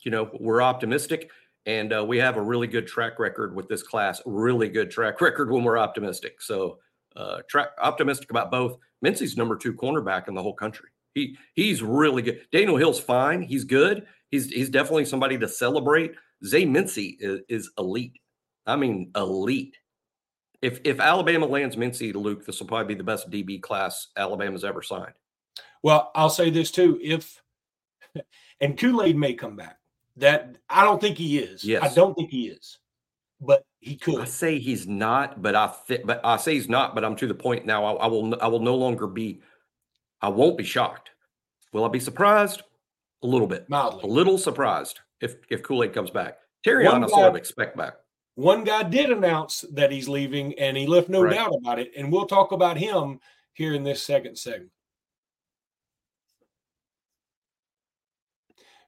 you 0.00 0.10
know, 0.10 0.30
we're 0.38 0.62
optimistic 0.62 1.30
and 1.66 1.92
uh, 1.92 2.04
we 2.04 2.18
have 2.18 2.36
a 2.36 2.42
really 2.42 2.66
good 2.66 2.86
track 2.86 3.18
record 3.18 3.54
with 3.54 3.68
this 3.68 3.82
class, 3.82 4.22
really 4.24 4.68
good 4.68 4.90
track 4.90 5.20
record 5.20 5.50
when 5.50 5.64
we're 5.64 5.78
optimistic. 5.78 6.40
So, 6.40 6.78
uh, 7.16 7.40
track 7.48 7.68
optimistic 7.80 8.30
about 8.30 8.50
both. 8.50 8.78
Mincy's 9.04 9.36
number 9.36 9.56
two 9.56 9.72
cornerback 9.72 10.28
in 10.28 10.34
the 10.34 10.42
whole 10.42 10.54
country. 10.54 10.90
He 11.14 11.36
he's 11.54 11.82
really 11.82 12.22
good. 12.22 12.40
Daniel 12.52 12.76
Hill's 12.76 13.00
fine. 13.00 13.42
He's 13.42 13.64
good. 13.64 14.06
He's 14.30 14.48
he's 14.50 14.70
definitely 14.70 15.04
somebody 15.04 15.38
to 15.38 15.48
celebrate. 15.48 16.12
Zay 16.44 16.64
Mincy 16.64 17.16
is, 17.18 17.40
is 17.48 17.70
elite. 17.78 18.18
I 18.66 18.76
mean, 18.76 19.10
elite. 19.16 19.76
If 20.62 20.80
if 20.84 21.00
Alabama 21.00 21.46
lands 21.46 21.76
Mincy, 21.76 22.14
Luke, 22.14 22.44
this 22.44 22.60
will 22.60 22.66
probably 22.66 22.94
be 22.94 22.98
the 22.98 23.04
best 23.04 23.30
DB 23.30 23.60
class 23.60 24.08
Alabama's 24.16 24.64
ever 24.64 24.82
signed. 24.82 25.14
Well, 25.82 26.10
I'll 26.14 26.30
say 26.30 26.50
this 26.50 26.70
too: 26.70 26.98
if 27.02 27.42
and 28.60 28.78
Kool 28.78 29.02
Aid 29.02 29.16
may 29.16 29.34
come 29.34 29.56
back, 29.56 29.78
that 30.16 30.56
I 30.68 30.84
don't 30.84 31.00
think 31.00 31.16
he 31.16 31.38
is. 31.38 31.64
Yes. 31.64 31.82
I 31.82 31.94
don't 31.94 32.14
think 32.14 32.30
he 32.30 32.48
is, 32.48 32.78
but 33.40 33.64
he 33.80 33.96
could. 33.96 34.20
I 34.20 34.24
say 34.24 34.58
he's 34.58 34.86
not, 34.86 35.42
but 35.42 35.54
I 35.54 35.72
th- 35.86 36.02
but 36.04 36.20
I 36.24 36.36
say 36.36 36.54
he's 36.54 36.68
not, 36.68 36.94
but 36.94 37.04
I'm 37.04 37.16
to 37.16 37.26
the 37.26 37.34
point 37.34 37.66
now. 37.66 37.84
I, 37.84 37.92
I 38.04 38.06
will 38.06 38.40
I 38.42 38.48
will 38.48 38.60
no 38.60 38.74
longer 38.74 39.06
be. 39.06 39.40
I 40.20 40.28
won't 40.28 40.58
be 40.58 40.64
shocked. 40.64 41.10
Will 41.72 41.84
I 41.84 41.88
be 41.88 42.00
surprised? 42.00 42.62
A 43.22 43.26
little 43.26 43.46
bit, 43.48 43.68
mildly, 43.68 44.02
a 44.04 44.06
little 44.06 44.38
surprised 44.38 45.00
if 45.20 45.36
if 45.50 45.62
Kool 45.62 45.84
Aid 45.84 45.92
comes 45.92 46.10
back. 46.10 46.38
Terrion, 46.66 47.04
I 47.04 47.08
sort 47.08 47.28
of 47.28 47.36
expect 47.36 47.76
back. 47.76 47.94
One 48.34 48.62
guy 48.62 48.84
did 48.84 49.10
announce 49.10 49.64
that 49.72 49.90
he's 49.90 50.08
leaving, 50.08 50.56
and 50.58 50.76
he 50.76 50.86
left 50.86 51.08
no 51.08 51.22
right. 51.22 51.34
doubt 51.34 51.54
about 51.60 51.80
it. 51.80 51.90
And 51.96 52.12
we'll 52.12 52.26
talk 52.26 52.52
about 52.52 52.76
him 52.76 53.18
here 53.52 53.74
in 53.74 53.82
this 53.82 54.02
second 54.02 54.38
segment. 54.38 54.70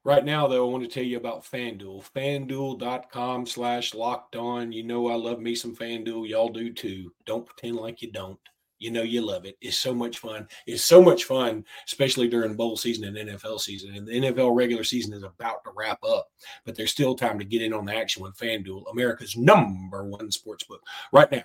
Right 0.02 0.25
now, 0.25 0.47
though, 0.47 0.66
I 0.66 0.73
want 0.73 0.83
to 0.83 0.88
tell 0.88 1.04
you 1.04 1.19
about 1.19 1.45
FanDuel. 1.45 2.02
FanDuel.com 2.16 3.45
slash 3.45 3.95
locked 3.95 4.35
on. 4.35 4.73
You 4.73 4.83
know 4.83 5.09
I 5.09 5.14
love 5.14 5.40
me 5.40 5.54
some 5.54 5.76
FanDuel. 5.76 6.26
Y'all 6.26 6.49
do 6.49 6.73
too. 6.73 7.12
Don't 7.26 7.45
pretend 7.45 7.76
like 7.76 8.00
you 8.00 8.11
don't. 8.11 8.38
You 8.78 8.90
know 8.90 9.02
you 9.02 9.21
love 9.21 9.45
it. 9.45 9.59
It's 9.61 9.76
so 9.76 9.95
much 9.95 10.19
fun. 10.19 10.49
It's 10.66 10.83
so 10.83 11.02
much 11.02 11.25
fun, 11.25 11.66
especially 11.87 12.28
during 12.28 12.57
bowl 12.57 12.78
season 12.78 13.14
and 13.14 13.28
NFL 13.28 13.61
season. 13.61 13.95
And 13.95 14.09
the 14.09 14.12
NFL 14.12 14.57
regular 14.57 14.85
season 14.85 15.12
is 15.12 15.23
about 15.23 15.62
to 15.64 15.73
wrap 15.76 16.02
up, 16.02 16.28
but 16.64 16.75
there's 16.75 16.90
still 16.90 17.14
time 17.14 17.38
to 17.38 17.45
get 17.45 17.61
in 17.61 17.75
on 17.75 17.85
the 17.85 17.95
action 17.95 18.23
with 18.23 18.38
FanDuel, 18.38 18.90
America's 18.90 19.37
number 19.37 20.04
one 20.04 20.30
sports 20.30 20.64
book. 20.64 20.80
Right 21.12 21.30
now, 21.30 21.42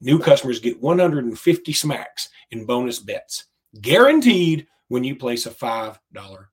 new 0.00 0.18
customers 0.18 0.60
get 0.60 0.80
150 0.80 1.72
smacks 1.74 2.30
in 2.52 2.64
bonus 2.64 3.00
bets, 3.00 3.44
guaranteed 3.82 4.66
when 4.88 5.04
you 5.04 5.14
place 5.14 5.46
a 5.46 5.50
$5 5.50 5.96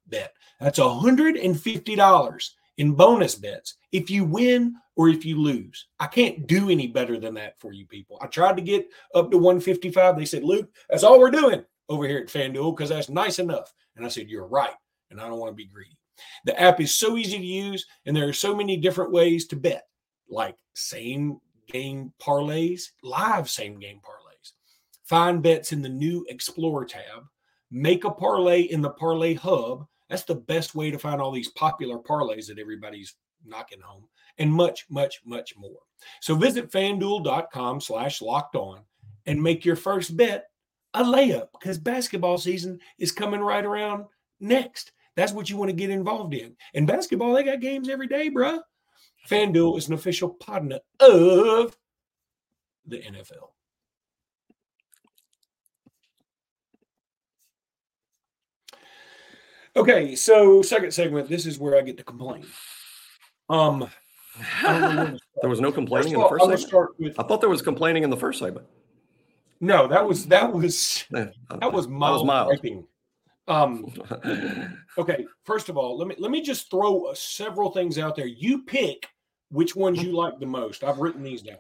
bet. 0.07 0.33
That's 0.59 0.79
$150 0.79 2.49
in 2.77 2.93
bonus 2.93 3.35
bets 3.35 3.75
if 3.91 4.09
you 4.09 4.25
win 4.25 4.75
or 4.95 5.09
if 5.09 5.25
you 5.25 5.41
lose. 5.41 5.87
I 5.99 6.07
can't 6.07 6.47
do 6.47 6.69
any 6.69 6.87
better 6.87 7.19
than 7.19 7.33
that 7.35 7.59
for 7.59 7.73
you 7.73 7.85
people. 7.85 8.17
I 8.21 8.27
tried 8.27 8.57
to 8.57 8.61
get 8.61 8.87
up 9.13 9.31
to 9.31 9.37
155. 9.37 10.17
They 10.17 10.25
said, 10.25 10.43
Luke, 10.43 10.69
that's 10.89 11.03
all 11.03 11.19
we're 11.19 11.31
doing 11.31 11.63
over 11.89 12.07
here 12.07 12.19
at 12.19 12.27
FanDuel 12.27 12.75
because 12.75 12.89
that's 12.89 13.09
nice 13.09 13.39
enough. 13.39 13.73
And 13.95 14.05
I 14.05 14.09
said, 14.09 14.29
You're 14.29 14.47
right. 14.47 14.73
And 15.11 15.19
I 15.21 15.27
don't 15.27 15.39
want 15.39 15.51
to 15.51 15.55
be 15.55 15.65
greedy. 15.65 15.97
The 16.45 16.59
app 16.59 16.79
is 16.79 16.95
so 16.95 17.17
easy 17.17 17.37
to 17.37 17.45
use, 17.45 17.85
and 18.05 18.15
there 18.15 18.27
are 18.27 18.33
so 18.33 18.55
many 18.55 18.77
different 18.77 19.11
ways 19.11 19.47
to 19.47 19.55
bet, 19.55 19.85
like 20.29 20.55
same 20.73 21.39
game 21.67 22.13
parlays, 22.21 22.83
live 23.03 23.49
same 23.49 23.79
game 23.79 23.97
parlays. 23.97 24.51
Find 25.03 25.43
bets 25.43 25.71
in 25.73 25.81
the 25.81 25.89
new 25.89 26.25
Explore 26.29 26.85
tab, 26.85 27.25
make 27.75 28.05
a 28.05 28.11
parlay 28.11 28.61
in 28.61 28.81
the 28.81 28.89
Parlay 28.89 29.33
Hub 29.33 29.85
that's 30.09 30.23
the 30.23 30.35
best 30.35 30.75
way 30.75 30.91
to 30.91 30.99
find 30.99 31.21
all 31.21 31.31
these 31.31 31.49
popular 31.49 31.97
parlays 31.97 32.47
that 32.47 32.59
everybody's 32.59 33.15
knocking 33.45 33.81
home 33.81 34.07
and 34.37 34.51
much, 34.51 34.85
much, 34.89 35.21
much 35.25 35.55
more. 35.57 35.79
So 36.21 36.35
visit 36.35 36.71
fanduel.com 36.71 37.81
slash 37.81 38.21
locked 38.21 38.55
on 38.55 38.81
and 39.25 39.41
make 39.41 39.65
your 39.65 39.75
first 39.75 40.15
bet 40.15 40.45
a 40.93 41.03
layup 41.03 41.47
because 41.59 41.77
basketball 41.77 42.37
season 42.37 42.79
is 42.99 43.11
coming 43.11 43.41
right 43.41 43.65
around 43.65 44.05
next. 44.39 44.91
That's 45.15 45.31
what 45.31 45.49
you 45.49 45.57
want 45.57 45.69
to 45.69 45.75
get 45.75 45.89
involved 45.89 46.33
in. 46.33 46.55
And 46.73 46.85
basketball, 46.85 47.33
they 47.33 47.43
got 47.43 47.61
games 47.61 47.89
every 47.89 48.07
day, 48.07 48.29
bruh. 48.29 48.59
FanDuel 49.29 49.77
is 49.77 49.87
an 49.87 49.95
official 49.95 50.29
partner 50.29 50.79
of 50.99 51.75
the 52.85 52.97
NFL. 52.97 53.54
Okay, 59.77 60.15
so 60.15 60.61
second 60.61 60.91
segment. 60.91 61.27
This 61.27 61.45
is 61.45 61.59
where 61.59 61.77
I 61.77 61.81
get 61.81 61.97
to 61.97 62.03
complain. 62.03 62.45
Um, 63.49 63.89
there 64.63 65.49
was 65.49 65.59
no 65.61 65.71
complaining 65.71 66.13
in 66.13 66.19
the 66.19 66.27
first 66.29 66.43
I'm 66.43 66.47
gonna 66.49 66.57
segment. 66.57 66.69
start 66.69 66.99
with 66.99 67.19
I 67.19 67.23
thought 67.23 67.41
there 67.41 67.49
was 67.49 67.61
complaining 67.61 68.03
in 68.03 68.09
the 68.09 68.17
first 68.17 68.39
segment. 68.39 68.65
no. 69.59 69.87
That 69.87 70.05
was 70.07 70.25
that 70.27 70.51
was 70.51 71.05
that 71.11 71.33
was 71.73 71.87
mild, 71.87 72.25
mild. 72.25 72.47
griping. 72.47 72.85
Um, 73.47 73.93
okay. 74.97 75.25
First 75.43 75.69
of 75.69 75.77
all, 75.77 75.97
let 75.97 76.07
me 76.07 76.15
let 76.19 76.31
me 76.31 76.41
just 76.41 76.71
throw 76.71 77.03
uh, 77.05 77.13
several 77.13 77.71
things 77.71 77.97
out 77.99 78.15
there. 78.15 78.25
You 78.27 78.63
pick 78.63 79.07
which 79.51 79.75
ones 79.75 80.01
you 80.01 80.11
like 80.13 80.39
the 80.39 80.45
most. 80.45 80.83
I've 80.83 80.97
written 80.97 81.21
these 81.21 81.41
down. 81.41 81.57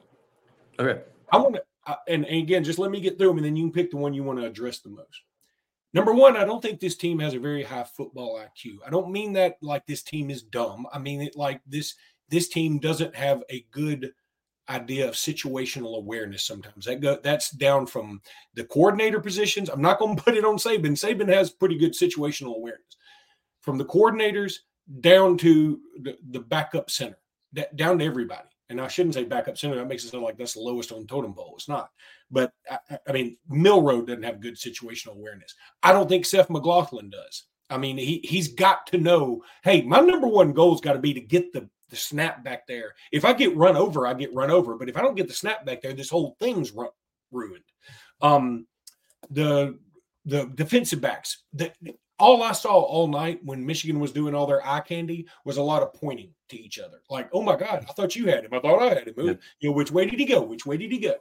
okay. 0.79 1.01
I 1.31 1.37
want 1.37 1.55
to, 1.55 1.63
uh, 1.87 1.95
and, 2.07 2.25
and 2.25 2.37
again, 2.37 2.63
just 2.63 2.79
let 2.79 2.91
me 2.91 3.01
get 3.01 3.17
through 3.17 3.29
them, 3.29 3.37
and 3.37 3.45
then 3.45 3.55
you 3.55 3.63
can 3.65 3.71
pick 3.71 3.91
the 3.91 3.97
one 3.97 4.13
you 4.13 4.23
want 4.23 4.39
to 4.39 4.45
address 4.45 4.79
the 4.79 4.89
most. 4.89 5.21
Number 5.95 6.13
one, 6.13 6.35
I 6.35 6.43
don't 6.43 6.61
think 6.61 6.81
this 6.81 6.97
team 6.97 7.19
has 7.19 7.35
a 7.35 7.39
very 7.39 7.63
high 7.63 7.85
football 7.85 8.37
IQ. 8.37 8.79
I 8.85 8.89
don't 8.89 9.13
mean 9.13 9.31
that 9.33 9.55
like 9.61 9.87
this 9.87 10.03
team 10.03 10.29
is 10.29 10.43
dumb. 10.43 10.85
I 10.91 10.99
mean 10.99 11.21
it 11.21 11.37
like 11.37 11.61
this 11.65 11.95
this 12.27 12.49
team 12.49 12.79
doesn't 12.79 13.15
have 13.15 13.43
a 13.49 13.65
good 13.71 14.11
idea 14.67 15.07
of 15.07 15.15
situational 15.15 15.95
awareness 15.97 16.43
sometimes. 16.43 16.83
That 16.83 16.99
go 16.99 17.17
that's 17.23 17.49
down 17.49 17.85
from 17.85 18.19
the 18.55 18.65
coordinator 18.65 19.21
positions. 19.21 19.69
I'm 19.69 19.81
not 19.81 19.97
going 19.97 20.15
to 20.17 20.21
put 20.21 20.35
it 20.35 20.43
on 20.43 20.57
Saban. 20.57 20.99
Saban 20.99 21.29
has 21.29 21.49
pretty 21.49 21.77
good 21.77 21.93
situational 21.93 22.57
awareness. 22.57 22.97
From 23.61 23.77
the 23.77 23.85
coordinators 23.85 24.55
down 24.99 25.37
to 25.37 25.79
the, 26.01 26.17
the 26.29 26.41
backup 26.41 26.91
center, 26.91 27.19
down 27.73 27.99
to 27.99 28.05
everybody. 28.05 28.49
And 28.69 28.81
I 28.81 28.87
shouldn't 28.87 29.13
say 29.13 29.23
backup 29.23 29.57
center. 29.57 29.75
That 29.75 29.87
makes 29.87 30.03
it 30.03 30.09
sound 30.09 30.23
like 30.23 30.37
that's 30.37 30.53
the 30.53 30.59
lowest 30.59 30.91
on 30.91 31.05
totem 31.05 31.33
pole. 31.33 31.53
It's 31.55 31.69
not. 31.69 31.91
But 32.31 32.51
I, 32.69 32.79
I- 33.07 33.11
mean, 33.11 33.37
Milroe 33.47 34.01
doesn't 34.01 34.23
have 34.23 34.39
good 34.41 34.55
situational 34.55 35.15
awareness. 35.15 35.53
I 35.83 35.91
don't 35.91 36.09
think 36.09 36.25
Seth 36.25 36.49
McLaughlin 36.49 37.09
does. 37.09 37.43
I 37.69 37.77
mean, 37.77 37.97
he 37.97 38.21
he's 38.23 38.49
got 38.49 38.87
to 38.87 38.97
know. 38.97 39.43
Hey, 39.63 39.81
my 39.81 39.99
number 39.99 40.27
one 40.27 40.53
goal's 40.53 40.81
got 40.81 40.93
to 40.93 40.99
be 40.99 41.13
to 41.13 41.21
get 41.21 41.51
the 41.53 41.69
the 41.89 41.95
snap 41.95 42.43
back 42.43 42.65
there. 42.67 42.93
If 43.11 43.25
I 43.25 43.33
get 43.33 43.55
run 43.55 43.75
over, 43.75 44.07
I 44.07 44.13
get 44.13 44.33
run 44.33 44.49
over. 44.51 44.75
But 44.75 44.89
if 44.89 44.97
I 44.97 45.01
don't 45.01 45.15
get 45.15 45.27
the 45.27 45.33
snap 45.33 45.65
back 45.65 45.81
there, 45.81 45.93
this 45.93 46.09
whole 46.09 46.35
thing's 46.39 46.71
ru- 46.71 46.89
ruined. 47.31 47.63
Um, 48.21 48.67
the 49.29 49.77
the 50.25 50.45
defensive 50.55 51.01
backs. 51.01 51.43
The, 51.53 51.71
all 52.19 52.43
I 52.43 52.53
saw 52.53 52.81
all 52.81 53.07
night 53.07 53.39
when 53.43 53.65
Michigan 53.65 53.99
was 53.99 54.11
doing 54.11 54.33
all 54.33 54.47
their 54.47 54.65
eye 54.65 54.79
candy 54.79 55.27
was 55.43 55.57
a 55.57 55.63
lot 55.63 55.83
of 55.83 55.93
pointing 55.93 56.33
to 56.49 56.59
each 56.59 56.79
other. 56.79 57.01
Like, 57.09 57.29
oh 57.33 57.41
my 57.41 57.55
God, 57.55 57.85
I 57.89 57.93
thought 57.93 58.15
you 58.15 58.27
had 58.27 58.45
him. 58.45 58.53
I 58.53 58.59
thought 58.59 58.81
I 58.81 58.89
had 58.89 59.07
him. 59.07 59.13
Yeah. 59.17 59.33
You 59.59 59.69
know, 59.69 59.75
which 59.75 59.91
way 59.91 60.05
did 60.05 60.19
he 60.19 60.25
go? 60.25 60.41
Which 60.41 60.65
way 60.65 60.77
did 60.77 60.91
he 60.91 60.99
go? 60.99 61.15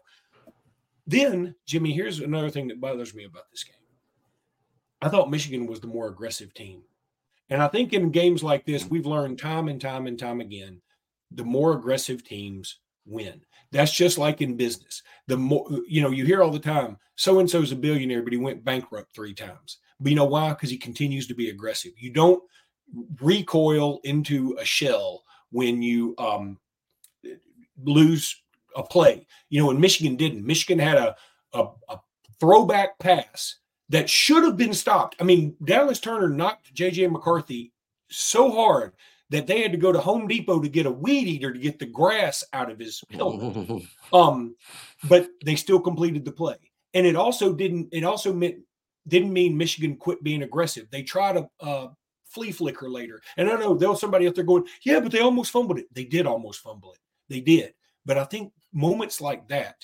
Then, 1.06 1.54
Jimmy, 1.66 1.92
here's 1.92 2.20
another 2.20 2.50
thing 2.50 2.68
that 2.68 2.80
bothers 2.80 3.14
me 3.14 3.24
about 3.24 3.50
this 3.50 3.64
game. 3.64 3.74
I 5.02 5.08
thought 5.08 5.30
Michigan 5.30 5.66
was 5.66 5.80
the 5.80 5.86
more 5.86 6.08
aggressive 6.08 6.54
team. 6.54 6.82
And 7.50 7.62
I 7.62 7.68
think 7.68 7.92
in 7.92 8.10
games 8.10 8.42
like 8.42 8.64
this, 8.64 8.86
we've 8.86 9.04
learned 9.04 9.38
time 9.38 9.68
and 9.68 9.80
time 9.80 10.06
and 10.06 10.18
time 10.18 10.40
again 10.40 10.80
the 11.30 11.44
more 11.44 11.72
aggressive 11.72 12.24
teams 12.24 12.78
win. 13.06 13.40
That's 13.72 13.92
just 13.92 14.18
like 14.18 14.40
in 14.40 14.56
business. 14.56 15.02
The 15.26 15.36
more, 15.36 15.66
you 15.88 16.00
know, 16.00 16.10
you 16.10 16.24
hear 16.24 16.42
all 16.42 16.50
the 16.50 16.58
time, 16.58 16.96
so 17.16 17.40
and 17.40 17.50
so's 17.50 17.72
a 17.72 17.76
billionaire, 17.76 18.22
but 18.22 18.32
he 18.32 18.38
went 18.38 18.64
bankrupt 18.64 19.14
three 19.14 19.34
times. 19.34 19.78
But 20.04 20.10
you 20.10 20.16
know 20.16 20.26
why? 20.26 20.50
Because 20.50 20.68
he 20.68 20.76
continues 20.76 21.26
to 21.28 21.34
be 21.34 21.48
aggressive. 21.48 21.92
You 21.96 22.12
don't 22.12 22.42
recoil 23.22 24.00
into 24.04 24.54
a 24.60 24.64
shell 24.64 25.22
when 25.50 25.80
you 25.80 26.14
um, 26.18 26.58
lose 27.82 28.42
a 28.76 28.82
play. 28.82 29.26
You 29.48 29.62
know, 29.62 29.70
and 29.70 29.80
Michigan 29.80 30.16
didn't. 30.16 30.46
Michigan 30.46 30.78
had 30.78 30.98
a, 30.98 31.16
a, 31.54 31.68
a 31.88 31.98
throwback 32.38 32.98
pass 32.98 33.56
that 33.88 34.10
should 34.10 34.44
have 34.44 34.58
been 34.58 34.74
stopped. 34.74 35.16
I 35.20 35.24
mean, 35.24 35.56
Dallas 35.64 36.00
Turner 36.00 36.28
knocked 36.28 36.74
JJ 36.74 37.10
McCarthy 37.10 37.72
so 38.10 38.52
hard 38.52 38.92
that 39.30 39.46
they 39.46 39.62
had 39.62 39.72
to 39.72 39.78
go 39.78 39.90
to 39.90 40.00
Home 40.00 40.28
Depot 40.28 40.60
to 40.60 40.68
get 40.68 40.84
a 40.84 40.90
weed 40.90 41.28
eater 41.28 41.50
to 41.50 41.58
get 41.58 41.78
the 41.78 41.86
grass 41.86 42.44
out 42.52 42.70
of 42.70 42.78
his 42.78 43.02
helmet. 43.10 43.84
Um, 44.12 44.54
but 45.08 45.30
they 45.46 45.56
still 45.56 45.80
completed 45.80 46.26
the 46.26 46.32
play. 46.32 46.56
And 46.92 47.06
it 47.06 47.16
also 47.16 47.54
didn't, 47.54 47.88
it 47.90 48.04
also 48.04 48.34
meant 48.34 48.56
didn't 49.06 49.32
mean 49.32 49.56
Michigan 49.56 49.96
quit 49.96 50.22
being 50.22 50.42
aggressive. 50.42 50.88
They 50.90 51.02
tried 51.02 51.36
a 51.36 51.48
uh, 51.60 51.88
flea 52.24 52.52
flicker 52.52 52.88
later. 52.88 53.22
And 53.36 53.48
I 53.48 53.56
know 53.56 53.74
there 53.74 53.88
was 53.88 54.00
somebody 54.00 54.26
out 54.26 54.34
there 54.34 54.44
going, 54.44 54.64
yeah, 54.82 55.00
but 55.00 55.12
they 55.12 55.20
almost 55.20 55.50
fumbled 55.50 55.78
it. 55.78 55.86
They 55.92 56.04
did 56.04 56.26
almost 56.26 56.60
fumble 56.60 56.92
it. 56.92 56.98
They 57.28 57.40
did. 57.40 57.74
But 58.04 58.18
I 58.18 58.24
think 58.24 58.52
moments 58.72 59.20
like 59.20 59.48
that 59.48 59.76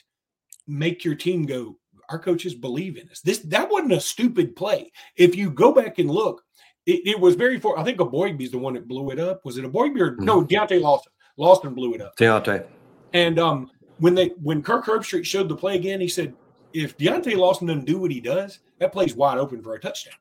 make 0.66 1.04
your 1.04 1.14
team 1.14 1.46
go, 1.46 1.76
our 2.08 2.18
coaches 2.18 2.54
believe 2.54 2.96
in 2.96 3.08
us. 3.08 3.20
This 3.20 3.38
that 3.38 3.70
wasn't 3.70 3.92
a 3.92 4.00
stupid 4.00 4.56
play. 4.56 4.90
If 5.16 5.36
you 5.36 5.50
go 5.50 5.72
back 5.72 5.98
and 5.98 6.10
look, 6.10 6.42
it, 6.86 7.06
it 7.06 7.20
was 7.20 7.36
very 7.36 7.58
for 7.58 7.78
I 7.78 7.84
think 7.84 8.00
a 8.00 8.04
Boygby's 8.04 8.50
the 8.50 8.58
one 8.58 8.74
that 8.74 8.88
blew 8.88 9.10
it 9.10 9.20
up. 9.20 9.44
Was 9.44 9.58
it 9.58 9.64
a 9.64 9.68
Boygby 9.68 10.00
or 10.00 10.16
no, 10.16 10.44
Deontae 10.44 10.80
Lawson. 10.80 11.12
Lawson 11.36 11.74
blew 11.74 11.94
it 11.94 12.00
up. 12.00 12.16
Deontae. 12.16 12.66
And 13.12 13.38
um, 13.38 13.70
when 13.98 14.14
they 14.14 14.28
when 14.42 14.62
Kirk 14.62 14.86
Herbstreit 14.86 15.24
showed 15.24 15.48
the 15.48 15.56
play 15.56 15.76
again, 15.76 16.00
he 16.00 16.08
said, 16.08 16.34
if 16.72 16.96
Deontae 16.96 17.36
Lawson 17.36 17.66
doesn't 17.66 17.86
do 17.86 17.98
what 17.98 18.10
he 18.10 18.20
does, 18.20 18.60
that 18.78 18.92
play's 18.92 19.14
wide 19.14 19.38
open 19.38 19.62
for 19.62 19.74
a 19.74 19.80
touchdown. 19.80 20.14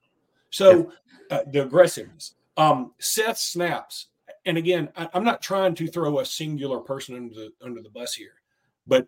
So 0.50 0.92
uh, 1.30 1.42
the 1.52 1.64
aggressiveness, 1.64 2.36
um, 2.58 2.94
Seth 3.00 3.38
snaps, 3.38 4.08
and 4.46 4.58
again, 4.58 4.90
I, 4.96 5.10
I'm 5.14 5.24
not 5.24 5.42
trying 5.42 5.76
to 5.76 5.88
throw 5.88 6.20
a 6.20 6.26
singular 6.26 6.80
person 6.80 7.16
under 7.16 7.34
the 7.34 7.52
under 7.62 7.82
the 7.82 7.90
bus 7.90 8.14
here, 8.14 8.34
but 8.88 9.08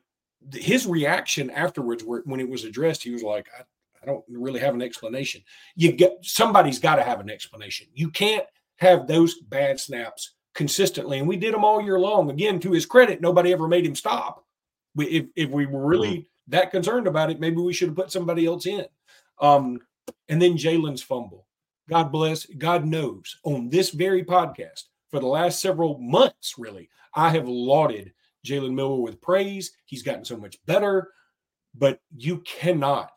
his 0.53 0.87
reaction 0.87 1.49
afterwards, 1.49 2.03
where, 2.03 2.21
when 2.25 2.39
it 2.39 2.49
was 2.49 2.63
addressed, 2.63 3.03
he 3.03 3.11
was 3.11 3.23
like, 3.23 3.47
I, 3.57 3.63
I 4.01 4.05
don't 4.05 4.23
really 4.27 4.59
have 4.59 4.73
an 4.73 4.81
explanation. 4.81 5.41
You 5.75 5.91
get 5.91 6.17
somebody's 6.21 6.79
got 6.79 6.95
to 6.95 7.03
have 7.03 7.19
an 7.19 7.29
explanation. 7.29 7.87
You 7.93 8.09
can't 8.09 8.45
have 8.77 9.05
those 9.05 9.35
bad 9.41 9.79
snaps 9.79 10.33
consistently, 10.53 11.19
and 11.19 11.27
we 11.27 11.37
did 11.37 11.53
them 11.53 11.63
all 11.63 11.81
year 11.81 11.99
long. 11.99 12.29
Again, 12.29 12.59
to 12.61 12.71
his 12.71 12.85
credit, 12.85 13.21
nobody 13.21 13.53
ever 13.53 13.67
made 13.67 13.85
him 13.85 13.95
stop. 13.95 14.45
We, 14.95 15.05
if 15.05 15.25
if 15.35 15.49
we 15.49 15.65
were 15.65 15.85
really 15.85 16.27
that 16.51 16.71
concerned 16.71 17.07
about 17.07 17.31
it, 17.31 17.39
maybe 17.39 17.57
we 17.57 17.73
should 17.73 17.89
have 17.89 17.97
put 17.97 18.11
somebody 18.11 18.45
else 18.45 18.65
in. 18.65 18.85
Um, 19.39 19.79
and 20.29 20.41
then 20.41 20.57
Jalen's 20.57 21.01
fumble. 21.01 21.47
God 21.89 22.11
bless. 22.11 22.45
God 22.45 22.85
knows 22.85 23.37
on 23.43 23.69
this 23.69 23.89
very 23.89 24.23
podcast 24.23 24.83
for 25.09 25.19
the 25.19 25.27
last 25.27 25.61
several 25.61 25.97
months, 25.97 26.55
really, 26.57 26.89
I 27.13 27.29
have 27.29 27.47
lauded 27.47 28.13
Jalen 28.45 28.73
Milroe 28.73 28.99
with 28.99 29.21
praise. 29.21 29.73
He's 29.85 30.03
gotten 30.03 30.25
so 30.25 30.37
much 30.37 30.63
better, 30.65 31.09
but 31.75 31.99
you 32.15 32.39
cannot 32.39 33.11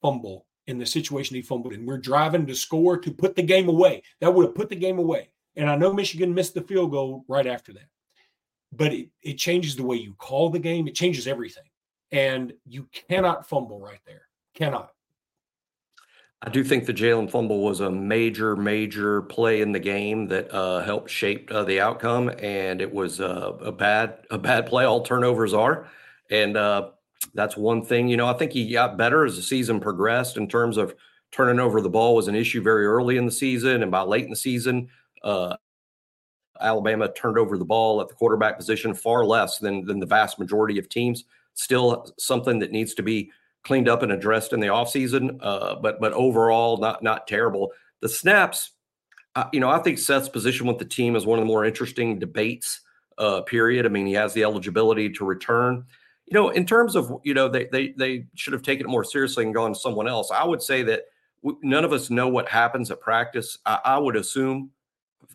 fumble 0.00 0.46
in 0.66 0.78
the 0.78 0.86
situation 0.86 1.36
he 1.36 1.42
fumbled 1.42 1.74
in. 1.74 1.86
We're 1.86 1.98
driving 1.98 2.46
to 2.46 2.54
score 2.54 2.96
to 2.98 3.10
put 3.10 3.34
the 3.34 3.42
game 3.42 3.68
away. 3.68 4.02
That 4.20 4.32
would 4.32 4.46
have 4.46 4.54
put 4.54 4.68
the 4.68 4.76
game 4.76 4.98
away. 4.98 5.30
And 5.56 5.68
I 5.68 5.76
know 5.76 5.92
Michigan 5.92 6.34
missed 6.34 6.54
the 6.54 6.62
field 6.62 6.90
goal 6.90 7.24
right 7.28 7.46
after 7.46 7.72
that, 7.72 7.88
but 8.72 8.92
it, 8.92 9.08
it 9.22 9.34
changes 9.34 9.74
the 9.74 9.84
way 9.84 9.96
you 9.96 10.14
call 10.14 10.50
the 10.50 10.58
game. 10.58 10.86
It 10.86 10.94
changes 10.94 11.26
everything. 11.26 11.64
And 12.12 12.52
you 12.64 12.88
cannot 13.08 13.48
fumble 13.48 13.80
right 13.80 14.00
there. 14.06 14.22
Cannot. 14.54 14.90
I 16.42 16.50
do 16.50 16.62
think 16.62 16.84
the 16.84 16.92
Jalen 16.92 17.30
fumble 17.30 17.62
was 17.62 17.80
a 17.80 17.90
major, 17.90 18.56
major 18.56 19.22
play 19.22 19.62
in 19.62 19.72
the 19.72 19.80
game 19.80 20.28
that 20.28 20.52
uh, 20.52 20.80
helped 20.80 21.10
shape 21.10 21.50
uh, 21.50 21.64
the 21.64 21.80
outcome, 21.80 22.30
and 22.38 22.82
it 22.82 22.92
was 22.92 23.20
uh, 23.20 23.52
a 23.60 23.72
bad, 23.72 24.18
a 24.30 24.38
bad 24.38 24.66
play. 24.66 24.84
All 24.84 25.00
turnovers 25.00 25.54
are, 25.54 25.88
and 26.30 26.56
uh, 26.56 26.90
that's 27.34 27.56
one 27.56 27.82
thing. 27.82 28.08
You 28.08 28.18
know, 28.18 28.28
I 28.28 28.34
think 28.34 28.52
he 28.52 28.70
got 28.70 28.98
better 28.98 29.24
as 29.24 29.36
the 29.36 29.42
season 29.42 29.80
progressed 29.80 30.36
in 30.36 30.46
terms 30.46 30.76
of 30.76 30.94
turning 31.32 31.58
over 31.58 31.80
the 31.80 31.88
ball 31.88 32.14
was 32.14 32.28
an 32.28 32.34
issue 32.34 32.62
very 32.62 32.86
early 32.86 33.16
in 33.16 33.24
the 33.24 33.32
season, 33.32 33.82
and 33.82 33.90
by 33.90 34.02
late 34.02 34.24
in 34.24 34.30
the 34.30 34.36
season, 34.36 34.88
uh, 35.24 35.56
Alabama 36.60 37.10
turned 37.12 37.38
over 37.38 37.56
the 37.56 37.64
ball 37.64 38.00
at 38.00 38.08
the 38.08 38.14
quarterback 38.14 38.58
position 38.58 38.94
far 38.94 39.24
less 39.24 39.58
than 39.58 39.86
than 39.86 40.00
the 40.00 40.06
vast 40.06 40.38
majority 40.38 40.78
of 40.78 40.88
teams. 40.88 41.24
Still, 41.56 42.12
something 42.18 42.60
that 42.60 42.70
needs 42.70 42.94
to 42.94 43.02
be 43.02 43.32
cleaned 43.64 43.88
up 43.88 44.02
and 44.02 44.12
addressed 44.12 44.52
in 44.52 44.60
the 44.60 44.68
offseason. 44.68 45.38
Uh, 45.40 45.74
but 45.74 46.00
but 46.00 46.12
overall, 46.12 46.76
not 46.76 47.02
not 47.02 47.26
terrible. 47.26 47.72
The 48.00 48.08
snaps, 48.08 48.72
uh, 49.34 49.48
you 49.52 49.60
know, 49.60 49.68
I 49.68 49.78
think 49.78 49.98
Seth's 49.98 50.28
position 50.28 50.66
with 50.66 50.78
the 50.78 50.84
team 50.84 51.16
is 51.16 51.26
one 51.26 51.38
of 51.38 51.44
the 51.44 51.48
more 51.48 51.64
interesting 51.64 52.18
debates. 52.18 52.80
Uh, 53.18 53.40
period. 53.40 53.86
I 53.86 53.88
mean, 53.88 54.06
he 54.06 54.12
has 54.12 54.34
the 54.34 54.44
eligibility 54.44 55.08
to 55.08 55.24
return. 55.24 55.86
You 56.26 56.34
know, 56.34 56.50
in 56.50 56.66
terms 56.66 56.94
of 56.94 57.10
you 57.24 57.32
know, 57.32 57.48
they 57.48 57.64
they 57.64 57.92
they 57.96 58.26
should 58.34 58.52
have 58.52 58.62
taken 58.62 58.86
it 58.86 58.90
more 58.90 59.04
seriously 59.04 59.44
and 59.44 59.54
gone 59.54 59.72
to 59.72 59.78
someone 59.78 60.06
else. 60.06 60.30
I 60.30 60.44
would 60.44 60.62
say 60.62 60.82
that 60.82 61.04
w- 61.42 61.58
none 61.62 61.84
of 61.84 61.94
us 61.94 62.10
know 62.10 62.28
what 62.28 62.46
happens 62.46 62.90
at 62.90 63.00
practice. 63.00 63.56
I, 63.64 63.78
I 63.86 63.98
would 63.98 64.16
assume, 64.16 64.70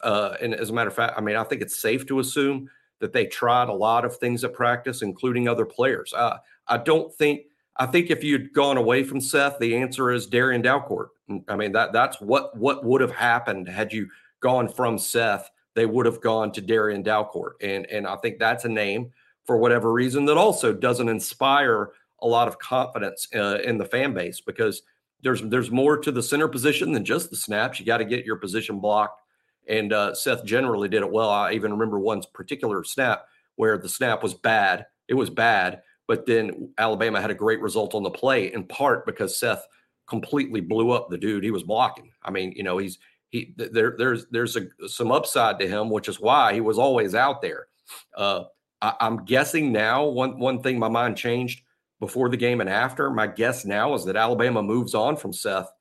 uh, 0.02 0.36
and 0.40 0.54
as 0.54 0.70
a 0.70 0.74
matter 0.74 0.90
of 0.90 0.96
fact, 0.96 1.16
I 1.18 1.22
mean, 1.22 1.36
I 1.36 1.44
think 1.44 1.64
it's 1.64 1.80
safe 1.80 2.06
to 2.06 2.20
assume 2.20 2.70
that 3.02 3.12
they 3.12 3.26
tried 3.26 3.68
a 3.68 3.74
lot 3.74 4.06
of 4.06 4.16
things 4.16 4.44
at 4.44 4.54
practice, 4.54 5.02
including 5.02 5.48
other 5.48 5.66
players. 5.66 6.14
Uh, 6.14 6.38
I 6.68 6.78
don't 6.78 7.14
think 7.14 7.42
I 7.78 7.86
think 7.86 8.10
if 8.10 8.24
you'd 8.24 8.54
gone 8.54 8.78
away 8.78 9.04
from 9.04 9.20
Seth, 9.20 9.58
the 9.60 9.76
answer 9.76 10.12
is 10.12 10.28
Darrian 10.28 10.62
Dalcourt. 10.62 11.10
I 11.48 11.56
mean 11.56 11.72
that 11.74 11.94
that's 11.94 12.22
what 12.22 12.58
what 12.58 12.86
would 12.86 13.02
have 13.02 13.12
happened 13.12 13.68
had 13.68 13.92
you 13.92 14.08
gone 14.40 14.68
from 14.68 14.98
Seth. 14.98 15.50
They 15.74 15.86
would 15.86 16.06
have 16.06 16.22
gone 16.22 16.52
to 16.54 16.62
Darrian 16.62 17.04
Dalcourt, 17.04 17.54
and 17.62 17.86
and 17.88 18.08
I 18.08 18.16
think 18.18 18.40
that's 18.40 18.66
a 18.66 18.70
name 18.70 19.12
for 19.46 19.58
whatever 19.58 19.92
reason 19.92 20.26
that 20.26 20.38
also 20.38 20.74
doesn't 20.74 21.10
inspire 21.10 21.92
a 22.22 22.28
lot 22.28 22.48
of 22.48 22.60
confidence 22.60 23.28
uh, 23.36 23.60
in 23.64 23.78
the 23.78 23.86
fan 23.86 24.14
base 24.14 24.42
because 24.42 24.84
there's 25.24 25.42
there's 25.44 25.72
more 25.72 25.98
to 25.98 26.12
the 26.12 26.24
center 26.24 26.48
position 26.48 26.92
than 26.92 27.06
just 27.06 27.30
the 27.30 27.36
snaps. 27.36 27.80
You 27.80 27.86
got 27.86 27.98
to 27.98 28.06
get 28.06 28.26
your 28.26 28.36
position 28.36 28.80
blocked, 28.80 29.22
and 29.68 29.94
uh, 29.94 30.14
Seth 30.14 30.44
generally 30.44 30.90
did 30.90 31.04
it 31.04 31.12
well. 31.12 31.30
I 31.30 31.54
even 31.54 31.72
remember 31.72 32.00
one 32.00 32.22
particular 32.34 32.84
snap 32.84 33.26
where 33.56 33.78
the 33.78 33.90
snap 33.90 34.24
was 34.24 34.34
bad. 34.34 34.86
It 35.08 35.14
was 35.14 35.30
bad, 35.30 35.82
but 36.08 36.26
then 36.26 36.74
Alabama 36.78 37.22
had 37.22 37.32
a 37.32 37.36
great 37.36 37.62
result 37.62 37.96
on 37.96 38.04
the 38.04 38.10
play 38.10 38.54
in 38.54 38.64
part 38.64 39.06
because 39.06 39.38
Seth 39.38 39.66
completely 40.08 40.62
blew 40.62 40.92
up 40.92 41.10
the 41.10 41.18
dude 41.18 41.44
he 41.44 41.52
was 41.52 41.64
blocking. 41.64 42.12
I 42.24 42.32
mean, 42.32 42.54
you 42.56 42.64
know, 42.64 42.78
he's 42.78 43.00
he 43.30 43.54
there 43.58 43.96
there's 43.98 44.28
there's 44.28 44.58
a, 44.58 44.68
some 44.88 45.12
upside 45.12 45.60
to 45.60 45.68
him, 45.68 45.90
which 45.90 46.10
is 46.10 46.20
why 46.20 46.54
he 46.54 46.62
was 46.62 46.78
always 46.78 47.16
out 47.16 47.42
there. 47.42 47.68
Uh, 48.16 48.44
I, 48.82 48.94
I'm 49.00 49.26
guessing 49.26 49.72
now 49.72 50.06
one 50.06 50.40
one 50.40 50.62
thing 50.62 50.80
my 50.80 50.90
mind 50.90 51.18
changed 51.18 51.62
before 52.02 52.30
the 52.30 52.38
game 52.38 52.60
and 52.60 52.70
after. 52.70 53.10
My 53.10 53.28
guess 53.28 53.64
now 53.64 53.94
is 53.94 54.04
that 54.06 54.18
Alabama 54.18 54.62
moves 54.62 54.94
on 54.94 55.16
from 55.16 55.32
Seth. 55.32 55.72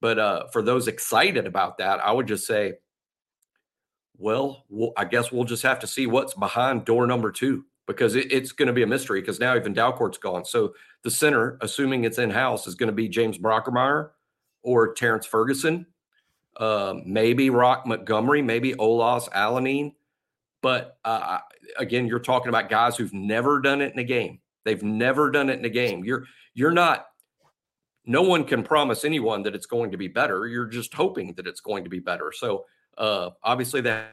But 0.00 0.18
uh, 0.18 0.46
for 0.48 0.62
those 0.62 0.88
excited 0.88 1.46
about 1.46 1.78
that, 1.78 2.04
I 2.04 2.12
would 2.12 2.26
just 2.26 2.46
say, 2.46 2.74
well, 4.22 4.64
well, 4.68 4.92
I 4.96 5.04
guess 5.04 5.32
we'll 5.32 5.44
just 5.44 5.64
have 5.64 5.80
to 5.80 5.86
see 5.86 6.06
what's 6.06 6.34
behind 6.34 6.84
door 6.84 7.06
number 7.06 7.32
two 7.32 7.64
because 7.86 8.14
it, 8.14 8.30
it's 8.30 8.52
going 8.52 8.68
to 8.68 8.72
be 8.72 8.84
a 8.84 8.86
mystery 8.86 9.20
because 9.20 9.40
now 9.40 9.56
even 9.56 9.74
Dalcourt's 9.74 10.18
gone. 10.18 10.44
So 10.44 10.74
the 11.02 11.10
center, 11.10 11.58
assuming 11.60 12.04
it's 12.04 12.18
in 12.18 12.30
house, 12.30 12.66
is 12.66 12.76
going 12.76 12.86
to 12.86 12.94
be 12.94 13.08
James 13.08 13.36
Brockermeyer 13.36 14.10
or 14.62 14.94
Terrence 14.94 15.26
Ferguson, 15.26 15.86
uh, 16.56 16.94
maybe 17.04 17.50
Roq 17.50 17.84
Montgomery, 17.84 18.42
maybe 18.42 18.74
Olaus 18.74 19.28
Alinen. 19.30 19.94
But 20.60 20.98
uh, 21.04 21.38
again, 21.76 22.06
you're 22.06 22.20
talking 22.20 22.48
about 22.48 22.70
guys 22.70 22.96
who've 22.96 23.12
never 23.12 23.60
done 23.60 23.80
it 23.80 23.92
in 23.92 23.98
a 23.98 24.04
game. 24.04 24.38
They've 24.64 24.82
never 24.82 25.32
done 25.32 25.50
it 25.50 25.58
in 25.58 25.64
a 25.64 25.70
game. 25.70 26.04
You're 26.04 26.24
you're 26.54 26.70
not 26.70 27.06
no 28.04 28.22
one 28.22 28.44
can 28.44 28.62
promise 28.62 29.04
anyone 29.04 29.42
that 29.42 29.54
it's 29.54 29.66
going 29.66 29.90
to 29.90 29.96
be 29.96 30.08
better. 30.08 30.46
You're 30.46 30.66
just 30.66 30.94
hoping 30.94 31.34
that 31.34 31.46
it's 31.46 31.60
going 31.60 31.84
to 31.84 31.90
be 31.90 32.00
better. 32.00 32.32
So 32.34 32.66
uh, 32.98 33.30
obviously 33.42 33.80
they 33.80 34.06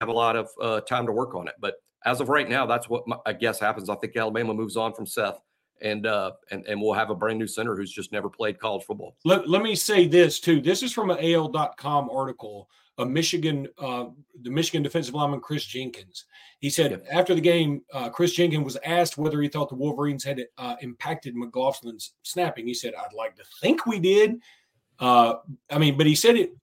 have 0.00 0.08
a 0.08 0.12
lot 0.12 0.36
of 0.36 0.48
uh, 0.60 0.80
time 0.82 1.06
to 1.06 1.12
work 1.12 1.34
on 1.34 1.48
it. 1.48 1.54
But 1.60 1.74
as 2.04 2.20
of 2.20 2.28
right 2.28 2.48
now, 2.48 2.66
that's 2.66 2.88
what 2.88 3.06
my, 3.06 3.16
I 3.26 3.32
guess 3.32 3.58
happens. 3.58 3.88
I 3.88 3.96
think 3.96 4.16
Alabama 4.16 4.54
moves 4.54 4.76
on 4.76 4.94
from 4.94 5.06
Seth, 5.06 5.40
and 5.82 6.06
uh, 6.06 6.32
and 6.50 6.64
and 6.66 6.80
we'll 6.80 6.94
have 6.94 7.10
a 7.10 7.14
brand 7.14 7.38
new 7.38 7.46
center 7.46 7.76
who's 7.76 7.92
just 7.92 8.12
never 8.12 8.28
played 8.28 8.58
college 8.58 8.84
football. 8.84 9.16
Let, 9.24 9.48
let 9.48 9.62
me 9.62 9.74
say 9.74 10.06
this 10.06 10.40
too. 10.40 10.60
This 10.60 10.82
is 10.82 10.92
from 10.92 11.10
an 11.10 11.18
AL.com 11.20 12.10
article 12.10 12.68
a 12.98 13.06
Michigan, 13.06 13.68
uh, 13.78 14.06
the 14.42 14.50
Michigan 14.50 14.82
defensive 14.82 15.14
lineman 15.14 15.40
Kris 15.40 15.64
Jenkins. 15.64 16.24
He 16.58 16.68
said 16.68 16.90
yep. 16.90 17.06
after 17.12 17.34
the 17.34 17.40
game, 17.40 17.82
uh, 17.92 18.10
Kris 18.10 18.34
Jenkins 18.34 18.64
was 18.64 18.76
asked 18.84 19.16
whether 19.16 19.40
he 19.40 19.48
thought 19.48 19.68
the 19.68 19.76
Wolverines 19.76 20.24
had 20.24 20.44
uh, 20.58 20.74
impacted 20.80 21.36
McLaughlin's 21.36 22.14
snapping. 22.22 22.66
He 22.66 22.74
said, 22.74 22.94
"I'd 22.94 23.14
like 23.14 23.36
to 23.36 23.44
think 23.60 23.86
we 23.86 24.00
did." 24.00 24.40
Uh, 24.98 25.36
I 25.70 25.78
mean, 25.78 25.96
but 25.96 26.06
he 26.06 26.14
said 26.14 26.36
it 26.36 26.56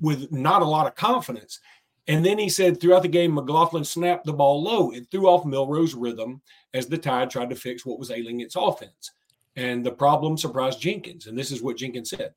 with 0.00 0.32
not 0.32 0.62
a 0.62 0.66
lot 0.66 0.86
of 0.86 0.94
confidence. 0.94 1.60
And 2.08 2.24
then 2.24 2.38
he 2.38 2.48
said 2.48 2.80
throughout 2.80 3.02
the 3.02 3.08
game, 3.08 3.34
McLaughlin 3.34 3.84
snapped 3.84 4.26
the 4.26 4.32
ball 4.32 4.62
low. 4.62 4.90
It 4.90 5.06
threw 5.10 5.28
off 5.28 5.44
Milroe's 5.44 5.94
rhythm 5.94 6.42
as 6.74 6.86
the 6.86 6.98
Tide 6.98 7.30
tried 7.30 7.50
to 7.50 7.56
fix 7.56 7.86
what 7.86 7.98
was 7.98 8.10
ailing 8.10 8.40
its 8.40 8.56
offense. 8.56 9.12
And 9.56 9.84
the 9.84 9.92
problem 9.92 10.36
surprised 10.36 10.80
Jenkins. 10.80 11.26
And 11.26 11.38
this 11.38 11.52
is 11.52 11.62
what 11.62 11.76
Jenkins 11.76 12.10
said 12.10 12.34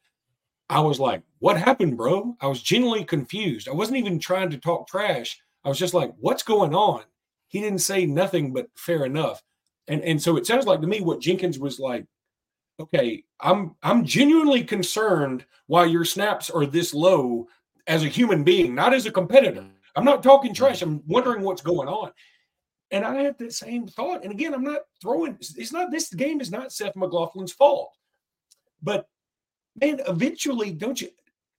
I 0.69 0.79
was 0.81 0.99
like, 0.99 1.21
what 1.39 1.57
happened, 1.57 1.97
bro? 1.97 2.35
I 2.41 2.47
was 2.47 2.61
genuinely 2.61 3.05
confused. 3.05 3.69
I 3.69 3.73
wasn't 3.73 3.97
even 3.97 4.19
trying 4.19 4.49
to 4.49 4.57
talk 4.57 4.87
trash. 4.87 5.39
I 5.63 5.69
was 5.69 5.77
just 5.77 5.93
like, 5.93 6.11
what's 6.19 6.43
going 6.43 6.73
on? 6.73 7.03
He 7.47 7.61
didn't 7.61 7.79
say 7.79 8.05
nothing 8.05 8.51
but 8.51 8.67
fair 8.75 9.05
enough. 9.05 9.41
And 9.87 10.03
and 10.03 10.21
so 10.21 10.37
it 10.37 10.47
sounds 10.47 10.65
like 10.65 10.81
to 10.81 10.87
me 10.87 11.01
what 11.01 11.21
Jenkins 11.21 11.59
was 11.59 11.79
like, 11.79 12.05
okay, 12.79 13.23
I'm 13.39 13.75
I'm 13.83 14.05
genuinely 14.05 14.63
concerned 14.63 15.45
why 15.67 15.85
your 15.85 16.05
snaps 16.05 16.49
are 16.49 16.65
this 16.65 16.93
low 16.93 17.47
as 17.87 18.03
a 18.03 18.09
human 18.09 18.43
being, 18.43 18.75
not 18.75 18.93
as 18.93 19.05
a 19.05 19.11
competitor. 19.11 19.65
I'm 19.95 20.05
not 20.05 20.23
talking 20.23 20.51
mm-hmm. 20.51 20.63
trash. 20.63 20.81
I'm 20.81 21.01
wondering 21.07 21.43
what's 21.43 21.61
going 21.61 21.87
on. 21.87 22.11
And 22.91 23.03
I 23.03 23.15
had 23.15 23.37
the 23.37 23.51
same 23.51 23.87
thought. 23.87 24.23
And 24.23 24.31
again, 24.31 24.53
I'm 24.53 24.63
not 24.63 24.81
throwing 25.01 25.37
it's 25.39 25.73
not 25.73 25.91
this 25.91 26.13
game 26.13 26.39
is 26.41 26.51
not 26.51 26.71
Seth 26.71 26.95
McLaughlin's 26.95 27.51
fault. 27.51 27.91
But 28.81 29.07
man, 29.79 30.01
eventually, 30.07 30.71
don't 30.71 30.99
you? 31.01 31.09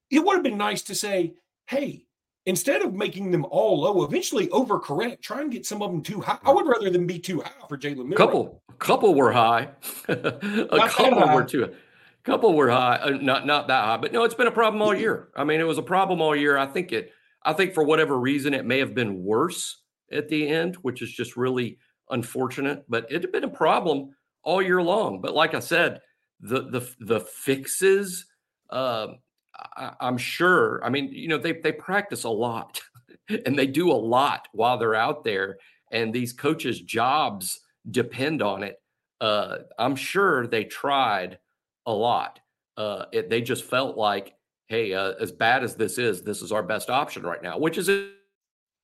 It 0.09 0.19
would 0.19 0.35
have 0.35 0.43
been 0.43 0.57
nice 0.57 0.83
to 0.83 0.95
say, 0.95 1.33
hey, 1.67 2.05
instead 2.45 2.81
of 2.81 2.93
making 2.93 3.29
them 3.29 3.45
all 3.49 3.81
low, 3.81 4.03
eventually 4.03 4.47
overcorrect. 4.47 5.21
Try 5.21 5.41
and 5.41 5.51
get 5.51 5.65
some 5.65 5.81
of 5.81 5.91
them 5.91 6.01
too 6.01 6.21
high. 6.21 6.33
I 6.33 6.35
mm-hmm. 6.37 6.55
would 6.55 6.67
rather 6.67 6.89
them 6.89 7.05
be 7.05 7.19
too 7.19 7.41
high 7.41 7.51
for 7.67 7.77
Jalen 7.77 8.07
Milroe. 8.07 8.17
Couple, 8.17 8.63
couple 8.79 9.13
were 9.15 9.31
high. 9.31 9.69
a 10.07 10.89
couple 10.89 11.19
high. 11.19 11.35
were 11.35 11.43
too. 11.43 11.73
Couple 12.23 12.53
were 12.53 12.69
high, 12.69 12.97
uh, 12.97 13.09
not 13.21 13.45
not 13.45 13.67
that 13.67 13.85
high, 13.85 13.97
but 13.97 14.11
no, 14.11 14.23
it's 14.23 14.35
been 14.35 14.47
a 14.47 14.51
problem 14.51 14.81
all 14.81 14.93
year. 14.93 15.29
I 15.35 15.43
mean, 15.43 15.61
it 15.61 15.67
was 15.67 15.77
a 15.77 15.83
problem 15.83 16.21
all 16.21 16.35
year. 16.35 16.57
I 16.57 16.65
think 16.65 16.91
it. 16.91 17.11
I 17.43 17.53
think 17.53 17.73
for 17.73 17.83
whatever 17.83 18.19
reason, 18.19 18.53
it 18.53 18.65
may 18.65 18.79
have 18.79 18.93
been 18.93 19.23
worse 19.23 19.81
at 20.11 20.27
the 20.27 20.47
end, 20.47 20.75
which 20.75 21.01
is 21.01 21.11
just 21.11 21.37
really 21.37 21.77
unfortunate. 22.09 22.83
But 22.89 23.09
it 23.09 23.21
had 23.21 23.31
been 23.31 23.45
a 23.45 23.49
problem 23.49 24.13
all 24.43 24.61
year 24.61 24.81
long. 24.81 25.21
But 25.21 25.35
like 25.35 25.53
I 25.53 25.59
said, 25.59 26.01
the 26.41 26.63
the 26.63 26.89
the 26.99 27.19
fixes. 27.21 28.25
Uh, 28.69 29.07
I, 29.55 29.93
I'm 30.01 30.17
sure. 30.17 30.83
I 30.83 30.89
mean, 30.89 31.09
you 31.13 31.29
know, 31.29 31.37
they 31.37 31.53
they 31.53 31.71
practice 31.71 32.25
a 32.25 32.29
lot, 32.29 32.81
and 33.45 33.57
they 33.57 33.67
do 33.67 33.91
a 33.91 33.93
lot 33.93 34.47
while 34.51 34.77
they're 34.77 34.95
out 34.95 35.23
there, 35.23 35.57
and 35.91 36.13
these 36.13 36.33
coaches' 36.33 36.81
jobs 36.81 37.61
depend 37.89 38.41
on 38.41 38.63
it. 38.63 38.81
Uh, 39.19 39.59
I'm 39.79 39.95
sure 39.95 40.47
they 40.47 40.63
tried 40.63 41.39
a 41.85 41.93
lot. 41.93 42.39
Uh, 42.75 43.05
it, 43.11 43.29
they 43.29 43.41
just 43.41 43.63
felt 43.63 43.97
like, 43.97 44.35
hey, 44.67 44.93
uh, 44.93 45.13
as 45.19 45.31
bad 45.31 45.63
as 45.63 45.75
this 45.75 45.97
is, 45.97 46.21
this 46.21 46.41
is 46.41 46.51
our 46.51 46.63
best 46.63 46.89
option 46.89 47.23
right 47.23 47.41
now, 47.41 47.57
which 47.57 47.77
is 47.77 47.89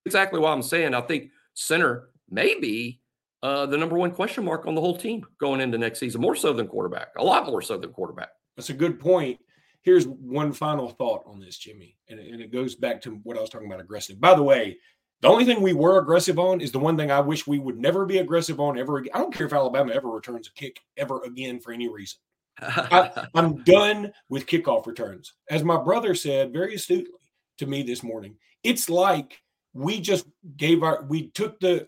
exactly 0.06 0.39
what 0.39 0.52
I'm 0.52 0.63
saying. 0.63 0.94
I 0.94 1.02
think 1.02 1.30
center 1.54 2.10
maybe 2.30 3.02
uh, 3.44 3.66
the 3.66 3.78
number 3.78 3.98
one 3.98 4.12
question 4.12 4.46
mark 4.46 4.66
on 4.66 4.74
the 4.74 4.82
whole 4.82 4.98
team 4.98 5.26
going 5.39 5.62
into 5.62 5.78
next 5.78 6.00
season, 6.00 6.22
more 6.22 6.36
so 6.36 6.54
than 6.54 6.68
quarterback, 6.68 7.10
a 7.18 7.24
lot 7.24 7.46
more 7.46 7.62
so 7.62 7.78
than 7.78 7.92
quarterback. 7.92 8.30
That's 8.56 8.70
a 8.70 8.74
good 8.74 9.00
point. 9.00 9.39
Here's 9.82 10.08
one 10.08 10.54
final 10.54 10.89
thought 10.89 11.24
on 11.26 11.42
this, 11.42 11.58
Jimmy, 11.58 11.98
and, 12.08 12.18
and 12.18 12.42
it 12.42 12.54
goes 12.54 12.74
back 12.74 13.02
to 13.02 13.20
what 13.24 13.38
I 13.38 13.42
was 13.42 13.50
talking 13.50 13.68
about 13.68 13.82
aggressive. 13.82 14.20
By 14.20 14.34
the 14.34 14.44
way, 14.44 14.78
the 15.23 15.29
only 15.29 15.45
thing 15.45 15.62
we 15.62 15.71
were 15.71 15.99
aggressive 15.99 16.38
on 16.38 16.59
is 16.59 16.73
the 16.73 16.79
one 16.79 16.97
thing 16.97 17.09
I 17.09 17.21
wish 17.21 17.47
we 17.47 17.57
would 17.57 17.79
never 17.79 18.05
be 18.05 18.17
aggressive 18.17 18.59
on 18.59 18.77
ever 18.77 18.97
again. 18.97 19.13
I 19.15 19.19
don't 19.19 19.33
care 19.33 19.47
if 19.47 19.53
Alabama 19.53 19.93
ever 19.93 20.09
returns 20.09 20.49
a 20.49 20.51
kick 20.51 20.81
ever 20.97 21.21
again 21.23 21.62
for 21.62 21.71
any 21.71 21.88
reason. 21.88 22.19
I, 22.59 23.27
I'm 23.33 23.63
done 23.63 24.12
with 24.27 24.47
kickoff 24.47 24.86
returns. 24.86 25.33
As 25.49 25.63
my 25.63 25.81
brother 25.81 26.13
said 26.13 26.51
very 26.51 26.75
astutely 26.75 27.13
to 27.59 27.65
me 27.65 27.83
this 27.83 28.03
morning, 28.03 28.36
it's 28.63 28.89
like 28.89 29.39
we 29.71 30.01
just 30.01 30.25
gave 30.57 30.83
our 30.83 31.03
we 31.03 31.29
took 31.29 31.57
the 31.62 31.88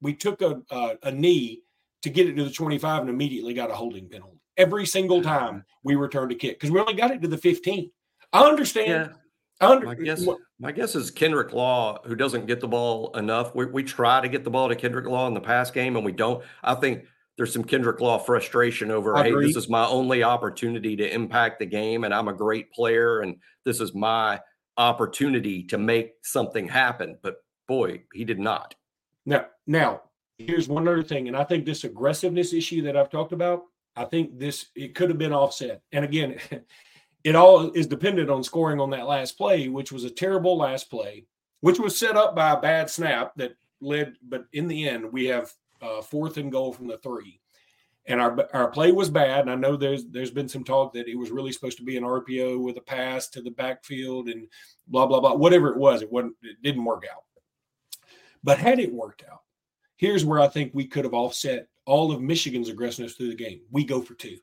we 0.00 0.14
took 0.14 0.40
a, 0.40 0.62
a, 0.70 0.96
a 1.02 1.10
knee 1.10 1.64
to 2.02 2.08
get 2.08 2.28
it 2.28 2.36
to 2.36 2.44
the 2.44 2.50
25 2.50 3.00
and 3.00 3.10
immediately 3.10 3.52
got 3.52 3.72
a 3.72 3.74
holding 3.74 4.08
penalty 4.08 4.40
every 4.56 4.86
single 4.86 5.18
uh-huh. 5.18 5.38
time 5.38 5.64
we 5.82 5.96
returned 5.96 6.30
a 6.30 6.36
kick 6.36 6.60
because 6.60 6.70
we 6.70 6.78
only 6.78 6.94
got 6.94 7.10
it 7.10 7.20
to 7.22 7.28
the 7.28 7.36
15. 7.36 7.90
I 8.32 8.44
understand. 8.44 9.10
Yeah. 9.10 9.19
Under, 9.60 9.86
my 9.86 9.94
guess, 9.94 10.26
my 10.58 10.72
guess 10.72 10.94
is 10.94 11.10
Kendrick 11.10 11.52
Law, 11.52 12.00
who 12.04 12.14
doesn't 12.14 12.46
get 12.46 12.60
the 12.60 12.68
ball 12.68 13.14
enough. 13.16 13.54
We, 13.54 13.66
we 13.66 13.82
try 13.82 14.20
to 14.20 14.28
get 14.28 14.42
the 14.42 14.50
ball 14.50 14.68
to 14.68 14.76
Kendrick 14.76 15.06
Law 15.06 15.26
in 15.28 15.34
the 15.34 15.40
pass 15.40 15.70
game, 15.70 15.96
and 15.96 16.04
we 16.04 16.12
don't. 16.12 16.42
I 16.62 16.74
think 16.74 17.04
there's 17.36 17.52
some 17.52 17.64
Kendrick 17.64 18.00
Law 18.00 18.18
frustration 18.18 18.90
over, 18.90 19.16
hey, 19.22 19.32
this 19.32 19.56
is 19.56 19.68
my 19.68 19.86
only 19.86 20.22
opportunity 20.22 20.96
to 20.96 21.14
impact 21.14 21.58
the 21.58 21.66
game, 21.66 22.04
and 22.04 22.14
I'm 22.14 22.28
a 22.28 22.32
great 22.32 22.72
player, 22.72 23.20
and 23.20 23.36
this 23.64 23.80
is 23.80 23.94
my 23.94 24.40
opportunity 24.78 25.62
to 25.64 25.78
make 25.78 26.12
something 26.22 26.66
happen. 26.66 27.18
But 27.22 27.36
boy, 27.68 28.02
he 28.14 28.24
did 28.24 28.38
not. 28.38 28.74
Now, 29.26 29.46
now 29.66 30.02
here's 30.38 30.68
one 30.68 30.88
other 30.88 31.02
thing, 31.02 31.28
and 31.28 31.36
I 31.36 31.44
think 31.44 31.66
this 31.66 31.84
aggressiveness 31.84 32.52
issue 32.54 32.82
that 32.82 32.96
I've 32.96 33.10
talked 33.10 33.32
about, 33.32 33.64
I 33.96 34.04
think 34.04 34.38
this 34.38 34.66
it 34.74 34.94
could 34.94 35.10
have 35.10 35.18
been 35.18 35.32
offset. 35.32 35.82
And 35.92 36.04
again, 36.04 36.36
it 37.24 37.36
all 37.36 37.70
is 37.72 37.86
dependent 37.86 38.30
on 38.30 38.42
scoring 38.42 38.80
on 38.80 38.90
that 38.90 39.06
last 39.06 39.36
play, 39.36 39.68
which 39.68 39.92
was 39.92 40.04
a 40.04 40.10
terrible 40.10 40.56
last 40.56 40.90
play, 40.90 41.26
which 41.60 41.78
was 41.78 41.98
set 41.98 42.16
up 42.16 42.34
by 42.34 42.52
a 42.52 42.60
bad 42.60 42.88
snap 42.88 43.32
that 43.36 43.56
led. 43.80 44.14
But 44.22 44.46
in 44.52 44.68
the 44.68 44.88
end, 44.88 45.12
we 45.12 45.26
have 45.26 45.52
uh, 45.82 46.02
fourth 46.02 46.36
and 46.36 46.50
goal 46.50 46.72
from 46.72 46.86
the 46.86 46.98
three, 46.98 47.40
and 48.06 48.20
our 48.20 48.48
our 48.54 48.70
play 48.70 48.92
was 48.92 49.10
bad. 49.10 49.40
And 49.40 49.50
I 49.50 49.54
know 49.54 49.76
there's 49.76 50.06
there's 50.06 50.30
been 50.30 50.48
some 50.48 50.64
talk 50.64 50.92
that 50.94 51.08
it 51.08 51.16
was 51.16 51.30
really 51.30 51.52
supposed 51.52 51.78
to 51.78 51.84
be 51.84 51.96
an 51.96 52.04
RPO 52.04 52.60
with 52.60 52.78
a 52.78 52.82
pass 52.82 53.28
to 53.30 53.42
the 53.42 53.50
backfield 53.50 54.28
and 54.28 54.46
blah 54.88 55.06
blah 55.06 55.20
blah. 55.20 55.34
Whatever 55.34 55.68
it 55.68 55.78
was, 55.78 56.02
it 56.02 56.10
wasn't. 56.10 56.36
It 56.42 56.56
didn't 56.62 56.84
work 56.84 57.04
out. 57.12 57.24
But 58.42 58.58
had 58.58 58.80
it 58.80 58.92
worked 58.92 59.24
out, 59.30 59.42
here's 59.96 60.24
where 60.24 60.40
I 60.40 60.48
think 60.48 60.72
we 60.72 60.86
could 60.86 61.04
have 61.04 61.12
offset 61.12 61.68
all 61.84 62.10
of 62.12 62.22
Michigan's 62.22 62.70
aggressiveness 62.70 63.14
through 63.14 63.28
the 63.28 63.34
game. 63.34 63.60
We 63.70 63.84
go 63.84 64.00
for 64.00 64.14
two. 64.14 64.38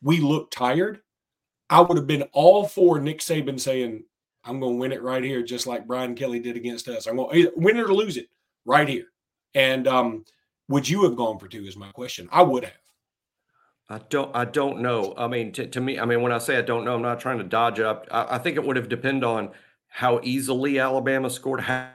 We 0.00 0.20
look 0.20 0.50
tired. 0.50 1.00
I 1.70 1.80
would 1.80 1.96
have 1.96 2.06
been 2.06 2.24
all 2.32 2.66
for 2.66 3.00
Nick 3.00 3.20
Saban 3.20 3.58
saying, 3.58 4.04
I'm 4.44 4.60
going 4.60 4.74
to 4.74 4.78
win 4.78 4.92
it 4.92 5.02
right 5.02 5.24
here, 5.24 5.42
just 5.42 5.66
like 5.66 5.86
Brian 5.86 6.14
Kelly 6.14 6.38
did 6.38 6.56
against 6.56 6.88
us. 6.88 7.06
I'm 7.06 7.16
going 7.16 7.42
to 7.42 7.52
win 7.56 7.78
it 7.78 7.88
or 7.88 7.94
lose 7.94 8.16
it 8.16 8.28
right 8.66 8.88
here. 8.88 9.06
And 9.54 9.88
um, 9.88 10.24
would 10.68 10.88
you 10.88 11.04
have 11.04 11.16
gone 11.16 11.38
for 11.38 11.48
two? 11.48 11.64
Is 11.64 11.76
my 11.76 11.90
question. 11.92 12.28
I 12.30 12.42
would 12.42 12.64
have. 12.64 12.72
I 13.88 13.98
don't. 14.08 14.34
I 14.34 14.44
don't 14.44 14.80
know. 14.80 15.14
I 15.16 15.28
mean, 15.28 15.52
to, 15.52 15.66
to 15.66 15.80
me, 15.80 15.98
I 15.98 16.04
mean, 16.04 16.22
when 16.22 16.32
I 16.32 16.38
say 16.38 16.56
I 16.58 16.62
don't 16.62 16.84
know, 16.84 16.94
I'm 16.94 17.02
not 17.02 17.20
trying 17.20 17.38
to 17.38 17.44
dodge 17.44 17.80
up. 17.80 18.06
I, 18.10 18.36
I 18.36 18.38
think 18.38 18.56
it 18.56 18.64
would 18.64 18.76
have 18.76 18.88
depended 18.88 19.24
on 19.24 19.50
how 19.88 20.20
easily 20.22 20.78
Alabama 20.78 21.30
scored. 21.30 21.60
Had, 21.60 21.90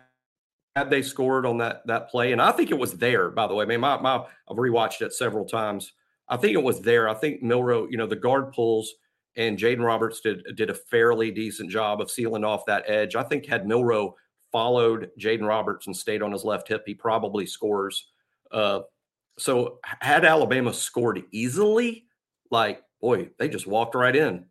had 0.75 0.89
they 0.89 1.01
scored 1.01 1.45
on 1.45 1.57
that 1.57 1.85
that 1.87 2.09
play, 2.09 2.31
and 2.31 2.41
I 2.41 2.51
think 2.51 2.71
it 2.71 2.77
was 2.77 2.93
there. 2.93 3.29
By 3.29 3.47
the 3.47 3.55
way, 3.55 3.65
I 3.65 3.67
mean, 3.67 3.81
my, 3.81 3.99
my 3.99 4.15
I've 4.49 4.57
rewatched 4.57 5.01
it 5.01 5.13
several 5.13 5.45
times. 5.45 5.91
I 6.27 6.37
think 6.37 6.53
it 6.53 6.63
was 6.63 6.79
there. 6.81 7.09
I 7.09 7.15
think 7.15 7.41
Milroe, 7.41 7.87
you 7.89 7.97
know, 7.97 8.07
the 8.07 8.15
guard 8.15 8.53
pulls 8.53 8.93
and 9.35 9.57
Jaeden 9.57 9.85
Roberts 9.85 10.21
did 10.21 10.43
did 10.55 10.69
a 10.69 10.75
fairly 10.75 11.31
decent 11.31 11.69
job 11.69 12.01
of 12.01 12.11
sealing 12.11 12.43
off 12.43 12.65
that 12.65 12.83
edge. 12.87 13.15
I 13.15 13.23
think 13.23 13.45
had 13.45 13.67
Milroe 13.67 14.15
followed 14.51 15.11
Jaeden 15.19 15.47
Roberts 15.47 15.87
and 15.87 15.95
stayed 15.95 16.21
on 16.21 16.31
his 16.31 16.43
left 16.43 16.67
hip, 16.67 16.83
he 16.85 16.93
probably 16.93 17.45
scores. 17.45 18.07
Uh, 18.51 18.81
so 19.37 19.79
had 19.83 20.25
Alabama 20.25 20.73
scored 20.73 21.23
easily, 21.31 22.05
like 22.51 22.81
boy, 23.01 23.29
they 23.37 23.47
just 23.47 23.67
walked 23.67 23.95
right 23.95 24.15
in. 24.15 24.45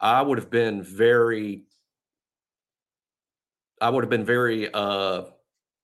I 0.00 0.22
would 0.22 0.38
have 0.38 0.50
been 0.50 0.82
very, 0.82 1.64
I 3.80 3.90
would 3.90 4.02
have 4.02 4.10
been 4.10 4.24
very 4.24 4.72
uh, 4.72 5.22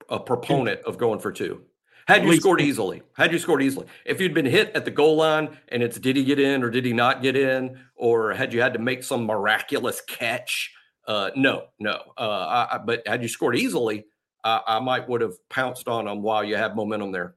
a 0.09 0.21
proponent 0.21 0.81
of 0.83 0.99
going 0.99 1.21
for 1.21 1.33
two. 1.33 1.63
Had 2.09 2.25
you 2.25 2.37
scored 2.37 2.63
easily, 2.63 3.03
had 3.13 3.33
you 3.33 3.39
scored 3.39 3.63
easily, 3.63 3.87
if 4.07 4.19
you'd 4.19 4.33
been 4.33 4.47
hit 4.47 4.73
at 4.75 4.87
the 4.87 4.91
goal 4.91 5.17
line 5.17 5.59
and 5.69 5.83
it's 5.83 5.99
did 5.99 6.17
he 6.17 6.25
get 6.25 6.41
in 6.41 6.63
or 6.63 6.71
did 6.71 6.87
he 6.87 6.95
not 6.95 7.21
get 7.23 7.37
in, 7.37 7.79
or 7.97 8.33
had 8.33 8.55
you 8.55 8.63
had 8.63 8.73
to 8.73 8.79
make 8.79 9.05
some 9.05 9.27
miraculous 9.27 10.01
catch? 10.01 10.73
Uh, 11.07 11.31
no, 11.37 11.67
no. 11.79 12.01
Uh, 12.17 12.67
I, 12.73 12.79
but 12.79 13.07
had 13.07 13.23
you 13.23 13.29
scored 13.29 13.57
easily, 13.57 14.07
I, 14.43 14.63
I 14.67 14.79
might 14.81 15.07
would 15.07 15.21
have 15.21 15.35
pounced 15.51 15.87
on 15.87 16.07
them 16.07 16.23
while 16.23 16.43
you 16.43 16.57
had 16.57 16.75
momentum 16.75 17.13
there. 17.13 17.35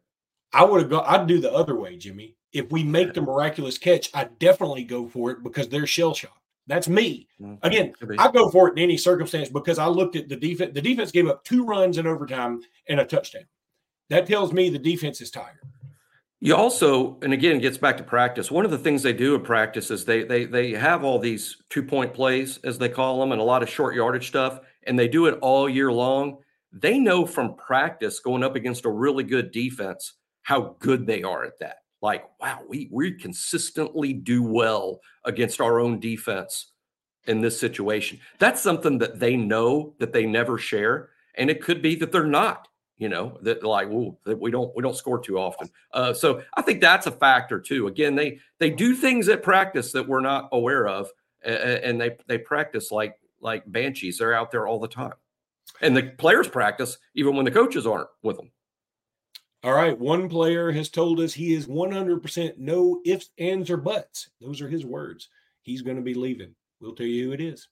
I 0.53 0.63
would 0.63 0.81
have 0.81 0.89
go. 0.89 1.01
I'd 1.01 1.27
do 1.27 1.41
the 1.41 1.51
other 1.51 1.75
way, 1.77 1.97
Jimmy. 1.97 2.37
If 2.53 2.71
we 2.71 2.83
make 2.83 3.13
the 3.13 3.21
miraculous 3.21 3.77
catch, 3.77 4.09
I 4.13 4.25
definitely 4.39 4.83
go 4.85 5.07
for 5.07 5.31
it 5.31 5.43
because 5.43 5.67
they're 5.67 5.87
shell 5.87 6.13
shocked. 6.13 6.37
That's 6.67 6.87
me. 6.87 7.27
Mm, 7.41 7.57
Again, 7.63 7.93
I 8.17 8.31
go 8.31 8.49
for 8.49 8.69
it 8.69 8.73
in 8.73 8.79
any 8.79 8.95
circumstance 8.95 9.49
because 9.49 9.79
I 9.79 9.87
looked 9.87 10.15
at 10.15 10.29
the 10.29 10.35
defense. 10.35 10.73
The 10.73 10.81
defense 10.81 11.11
gave 11.11 11.27
up 11.27 11.43
two 11.43 11.65
runs 11.65 11.97
in 11.97 12.07
overtime 12.07 12.61
and 12.87 12.99
a 12.99 13.05
touchdown. 13.05 13.43
That 14.11 14.27
tells 14.27 14.51
me 14.51 14.69
the 14.69 14.77
defense 14.77 15.21
is 15.21 15.31
tired. 15.31 15.59
You 16.41 16.53
also, 16.53 17.17
and 17.21 17.31
again, 17.31 17.55
it 17.55 17.61
gets 17.61 17.77
back 17.77 17.95
to 17.95 18.03
practice. 18.03 18.51
One 18.51 18.65
of 18.65 18.71
the 18.71 18.77
things 18.77 19.01
they 19.01 19.13
do 19.13 19.35
in 19.35 19.41
practice 19.41 19.89
is 19.89 20.03
they 20.03 20.23
they 20.23 20.43
they 20.43 20.71
have 20.71 21.05
all 21.05 21.17
these 21.17 21.55
two 21.69 21.81
point 21.81 22.13
plays, 22.13 22.59
as 22.65 22.77
they 22.77 22.89
call 22.89 23.21
them, 23.21 23.31
and 23.31 23.39
a 23.39 23.43
lot 23.43 23.63
of 23.63 23.69
short 23.69 23.95
yardage 23.95 24.27
stuff, 24.27 24.59
and 24.83 24.99
they 24.99 25.07
do 25.07 25.27
it 25.27 25.39
all 25.41 25.69
year 25.69 25.93
long. 25.93 26.39
They 26.73 26.99
know 26.99 27.25
from 27.25 27.55
practice 27.55 28.19
going 28.19 28.43
up 28.43 28.57
against 28.57 28.83
a 28.83 28.89
really 28.89 29.23
good 29.23 29.51
defense 29.51 30.15
how 30.41 30.75
good 30.79 31.07
they 31.07 31.23
are 31.23 31.45
at 31.45 31.59
that. 31.59 31.77
Like, 32.01 32.25
wow, 32.41 32.63
we 32.67 32.89
we 32.91 33.13
consistently 33.13 34.11
do 34.11 34.43
well 34.43 34.99
against 35.23 35.61
our 35.61 35.79
own 35.79 36.01
defense 36.01 36.73
in 37.27 37.39
this 37.39 37.57
situation. 37.57 38.19
That's 38.39 38.61
something 38.61 38.97
that 38.97 39.21
they 39.21 39.37
know 39.37 39.93
that 39.99 40.11
they 40.11 40.25
never 40.25 40.57
share, 40.57 41.11
and 41.35 41.49
it 41.49 41.61
could 41.61 41.81
be 41.81 41.95
that 41.95 42.11
they're 42.11 42.25
not 42.25 42.67
you 43.01 43.09
know 43.09 43.35
that 43.41 43.63
like 43.63 43.87
ooh, 43.87 44.15
that 44.25 44.39
we 44.39 44.51
don't 44.51 44.73
we 44.75 44.83
don't 44.83 44.95
score 44.95 45.19
too 45.19 45.39
often. 45.39 45.67
Uh, 45.91 46.13
so 46.13 46.43
i 46.53 46.61
think 46.61 46.79
that's 46.79 47.07
a 47.07 47.11
factor 47.11 47.59
too. 47.59 47.87
Again 47.87 48.13
they 48.13 48.37
they 48.59 48.69
do 48.69 48.95
things 48.95 49.27
at 49.27 49.41
practice 49.41 49.91
that 49.93 50.07
we're 50.07 50.21
not 50.21 50.49
aware 50.51 50.87
of 50.87 51.09
and 51.43 51.99
they 51.99 52.15
they 52.27 52.37
practice 52.37 52.91
like 52.91 53.15
like 53.41 53.63
banshees. 53.65 54.19
They're 54.19 54.35
out 54.35 54.51
there 54.51 54.67
all 54.67 54.79
the 54.79 54.87
time. 54.87 55.15
And 55.81 55.97
the 55.97 56.03
players 56.03 56.47
practice 56.47 56.99
even 57.15 57.35
when 57.35 57.45
the 57.45 57.51
coaches 57.51 57.87
aren't 57.87 58.09
with 58.21 58.37
them. 58.37 58.51
All 59.63 59.73
right. 59.73 59.97
One 59.97 60.29
player 60.29 60.71
has 60.71 60.89
told 60.89 61.19
us 61.19 61.33
he 61.33 61.55
is 61.55 61.65
100% 61.65 62.57
no 62.57 63.01
ifs 63.03 63.31
ands 63.39 63.71
or 63.71 63.77
buts. 63.77 64.29
Those 64.39 64.61
are 64.61 64.69
his 64.69 64.85
words. 64.85 65.29
He's 65.63 65.81
going 65.81 65.97
to 65.97 66.03
be 66.03 66.13
leaving. 66.13 66.53
We'll 66.79 66.95
tell 66.95 67.07
you 67.07 67.25
who 67.25 67.31
it 67.31 67.41
is 67.41 67.67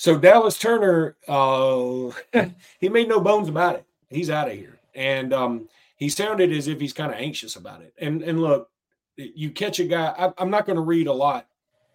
So 0.00 0.16
Dallas 0.16 0.58
Turner, 0.58 1.18
uh, 1.28 2.10
he 2.80 2.88
made 2.88 3.06
no 3.06 3.20
bones 3.20 3.50
about 3.50 3.76
it. 3.76 3.84
He's 4.08 4.30
out 4.30 4.48
of 4.48 4.54
here, 4.54 4.80
and 4.94 5.34
um, 5.34 5.68
he 5.96 6.08
sounded 6.08 6.50
as 6.52 6.68
if 6.68 6.80
he's 6.80 6.94
kind 6.94 7.12
of 7.12 7.18
anxious 7.18 7.56
about 7.56 7.82
it. 7.82 7.92
And 7.98 8.22
and 8.22 8.40
look, 8.40 8.70
you 9.18 9.50
catch 9.50 9.78
a 9.78 9.84
guy. 9.84 10.14
I, 10.16 10.32
I'm 10.38 10.48
not 10.48 10.64
going 10.64 10.76
to 10.76 10.80
read 10.80 11.06
a 11.06 11.12
lot 11.12 11.48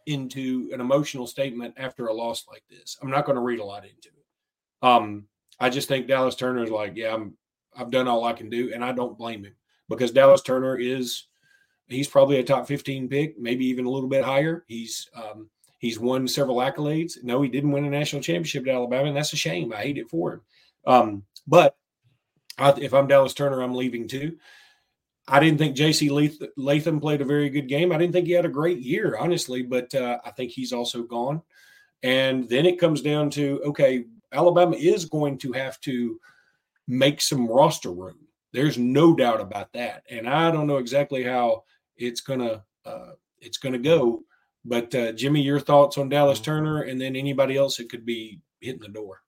into 0.05 0.69
an 0.71 0.81
emotional 0.81 1.25
statement 1.25 1.73
after 1.77 2.05
a 2.05 2.13
loss 2.13 2.45
like 2.47 2.61
this. 2.69 2.95
I'm 3.01 3.09
not 3.09 3.25
going 3.25 3.37
to 3.37 3.41
read 3.41 3.59
a 3.59 3.65
lot 3.65 3.85
into 3.85 4.09
it. 4.09 4.85
Um, 4.87 5.25
I 5.59 5.71
just 5.71 5.87
think 5.87 6.05
Dallas 6.05 6.35
Turner 6.35 6.63
is 6.63 6.69
like, 6.69 6.95
yeah, 6.95 7.11
I'm, 7.11 7.35
I've 7.75 7.89
done 7.89 8.07
all 8.07 8.23
I 8.23 8.33
can 8.33 8.51
do, 8.51 8.71
and 8.71 8.85
I 8.85 8.91
don't 8.91 9.17
blame 9.17 9.45
him 9.45 9.55
because 9.89 10.11
Dallas 10.11 10.43
Turner 10.43 10.77
is, 10.77 11.23
he's 11.87 12.07
probably 12.07 12.37
a 12.37 12.43
top 12.43 12.67
15 12.67 13.09
pick, 13.09 13.39
maybe 13.39 13.65
even 13.65 13.85
a 13.85 13.89
little 13.89 14.09
bit 14.09 14.23
higher. 14.23 14.63
He's 14.67 15.09
um, 15.15 15.49
He's 15.86 16.00
won 16.00 16.28
several 16.28 16.58
accolades. 16.58 17.24
No, 17.24 17.43
he 17.43 17.48
didn't 17.48 17.71
win 17.71 17.86
a 17.86 17.89
national 17.91 18.24
championship 18.24 18.67
at 18.67 18.74
Alabama, 18.74 19.08
and 19.08 19.15
that's 19.15 19.34
a 19.34 19.38
shame. 19.38 19.71
I 19.71 19.84
hate 19.84 20.00
it 20.00 20.10
for 20.10 20.34
him. 20.34 20.41
Um, 20.88 21.24
but 21.45 21.78
I, 22.58 22.71
if 22.82 22.91
I'm 22.91 23.06
Dallas 23.06 23.36
Turner, 23.36 23.62
I'm 23.62 23.76
leaving 23.76 24.08
too. 24.08 24.38
I 25.28 25.39
didn't 25.39 25.60
think 25.60 25.76
J.C. 25.76 26.10
Latham 26.58 27.00
played 27.00 27.21
a 27.21 27.26
very 27.26 27.52
good 27.52 27.67
game. 27.67 27.91
I 27.91 28.00
didn't 28.00 28.13
think 28.13 28.26
he 28.26 28.34
had 28.34 28.45
a 28.45 28.50
great 28.50 28.80
year, 28.80 29.15
honestly, 29.19 29.62
but 29.62 29.93
uh, 29.93 30.17
I 30.26 30.32
think 30.32 30.50
he's 30.50 30.74
also 30.74 31.04
gone. 31.04 31.43
And 32.02 32.50
then 32.50 32.65
it 32.65 32.80
comes 32.80 33.04
down 33.04 33.30
to 33.32 33.62
okay, 33.65 34.06
Alabama 34.32 34.76
is 34.76 35.06
going 35.06 35.38
to 35.38 35.52
have 35.52 35.80
to 35.82 36.19
make 36.88 37.21
some 37.21 37.48
roster 37.48 37.91
room. 37.91 38.17
There's 38.54 38.80
no 38.80 39.15
doubt 39.15 39.39
about 39.39 39.71
that. 39.74 40.02
And 40.10 40.28
I 40.28 40.50
don't 40.50 40.65
know 40.65 40.78
exactly 40.78 41.21
how 41.21 41.63
it's 41.95 42.21
gonna 42.21 42.63
uh, 42.88 43.12
it's 43.39 43.60
gonna 43.60 43.78
go. 43.78 44.24
But 44.65 44.93
uh, 44.95 45.12
Jimmy, 45.12 45.41
your 45.41 45.60
thoughts 45.60 45.97
on 45.97 46.10
Dallas 46.10 46.39
mm-hmm. 46.39 46.45
Turner, 46.45 46.82
and 46.82 46.99
then 46.99 47.15
anybody 47.15 47.56
else 47.56 47.78
that 47.78 47.89
could 47.89 48.06
be 48.06 48.41
hitting 48.60 48.82
the 48.82 48.88
door. 48.89 49.21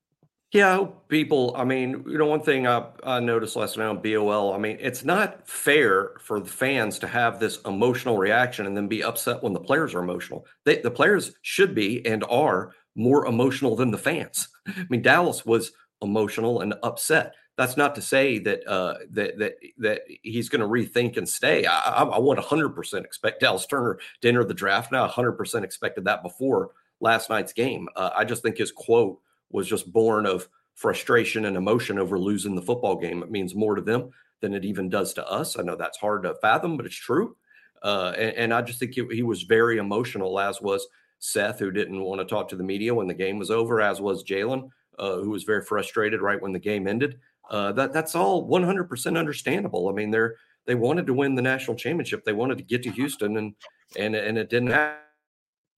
Yeah, 0.53 0.71
I 0.71 0.75
hope 0.75 1.09
people. 1.09 1.53
I 1.57 1.65
mean, 1.65 2.05
you 2.07 2.17
know, 2.17 2.25
one 2.25 2.41
thing 2.41 2.67
I, 2.67 2.87
I 3.03 3.19
noticed 3.19 3.57
last 3.57 3.77
night 3.77 3.87
on 3.87 4.01
BOL. 4.01 4.53
I 4.53 4.57
mean, 4.57 4.77
it's 4.79 5.03
not 5.03 5.47
fair 5.47 6.11
for 6.21 6.39
the 6.39 6.49
fans 6.49 6.99
to 6.99 7.07
have 7.07 7.39
this 7.39 7.59
emotional 7.65 8.17
reaction 8.17 8.65
and 8.65 8.75
then 8.75 8.87
be 8.87 9.03
upset 9.03 9.43
when 9.43 9.51
the 9.51 9.59
players 9.59 9.93
are 9.93 9.99
emotional. 9.99 10.45
They, 10.63 10.77
the 10.77 10.89
players 10.89 11.33
should 11.41 11.75
be 11.75 12.05
and 12.05 12.23
are 12.29 12.71
more 12.95 13.25
emotional 13.25 13.75
than 13.75 13.91
the 13.91 13.97
fans. 13.97 14.47
I 14.67 14.85
mean, 14.89 15.01
Dallas 15.01 15.45
was 15.45 15.73
emotional 16.01 16.61
and 16.61 16.75
upset 16.81 17.33
that's 17.57 17.75
not 17.75 17.95
to 17.95 18.01
say 18.01 18.37
that 18.39 18.65
uh, 18.67 18.99
that 19.11 19.37
that 19.39 19.55
that 19.79 20.01
he's 20.21 20.47
going 20.47 20.61
to 20.61 20.67
rethink 20.67 21.17
and 21.17 21.27
stay. 21.27 21.65
I, 21.65 21.79
I, 21.79 22.03
I 22.03 22.19
100% 22.19 23.03
expect 23.03 23.41
Dallas 23.41 23.65
Turner 23.65 23.99
to 24.21 24.27
enter 24.27 24.43
the 24.43 24.53
draft. 24.53 24.91
Now, 24.91 25.07
100% 25.07 25.63
expected 25.63 26.05
that 26.05 26.23
before 26.23 26.71
last 26.99 27.29
night's 27.29 27.53
game. 27.53 27.89
Uh, 27.95 28.11
I 28.15 28.25
just 28.25 28.43
think 28.43 28.57
his 28.57 28.71
quote 28.71 29.19
was 29.49 29.67
just 29.67 29.91
born 29.91 30.25
of 30.27 30.47
frustration 30.75 31.45
and 31.45 31.57
emotion 31.57 31.97
over 31.97 32.19
losing 32.19 32.55
the 32.55 32.61
football 32.61 32.95
game. 32.95 33.23
It 33.23 33.31
means 33.31 33.55
more 33.55 33.75
to 33.75 33.81
them 33.81 34.11
than 34.41 34.53
it 34.53 34.63
even 34.63 34.87
does 34.87 35.13
to 35.15 35.27
us. 35.27 35.57
I 35.57 35.63
know 35.63 35.75
that's 35.75 35.97
hard 35.97 36.23
to 36.23 36.35
fathom, 36.35 36.77
but 36.77 36.85
it's 36.85 36.95
true. 36.95 37.35
Uh, 37.81 38.13
and, 38.15 38.35
and, 38.35 38.53
I 38.53 38.61
just 38.63 38.79
think 38.79 38.93
he, 38.93 39.05
he 39.11 39.23
was 39.23 39.43
very 39.43 39.77
emotional, 39.77 40.39
as 40.39 40.61
was 40.61 40.87
Seth, 41.19 41.59
who 41.59 41.71
didn't 41.71 42.01
want 42.01 42.19
to 42.19 42.25
talk 42.25 42.49
to 42.49 42.55
the 42.55 42.63
media 42.63 42.93
when 42.93 43.07
the 43.07 43.13
game 43.13 43.37
was 43.37 43.51
over, 43.51 43.81
as 43.81 44.01
was 44.01 44.23
Jalen, 44.23 44.69
uh, 44.97 45.17
who 45.17 45.29
was 45.29 45.43
very 45.43 45.63
frustrated 45.63 46.21
right 46.21 46.41
when 46.41 46.53
the 46.53 46.59
game 46.59 46.87
ended 46.87 47.19
uh, 47.49 47.71
that 47.73 47.93
that's 47.93 48.15
all 48.15 48.47
100% 48.47 49.17
understandable. 49.17 49.89
I 49.89 49.93
mean, 49.93 50.11
they're 50.11 50.35
they 50.65 50.75
wanted 50.75 51.07
to 51.07 51.13
win 51.13 51.35
the 51.35 51.41
national 51.41 51.77
championship. 51.77 52.23
They 52.25 52.33
wanted 52.33 52.57
to 52.57 52.63
get 52.63 52.83
to 52.83 52.91
Houston, 52.91 53.37
and 53.37 53.55
and 53.97 54.15
and 54.15 54.37
it 54.37 54.49
didn't 54.49 54.71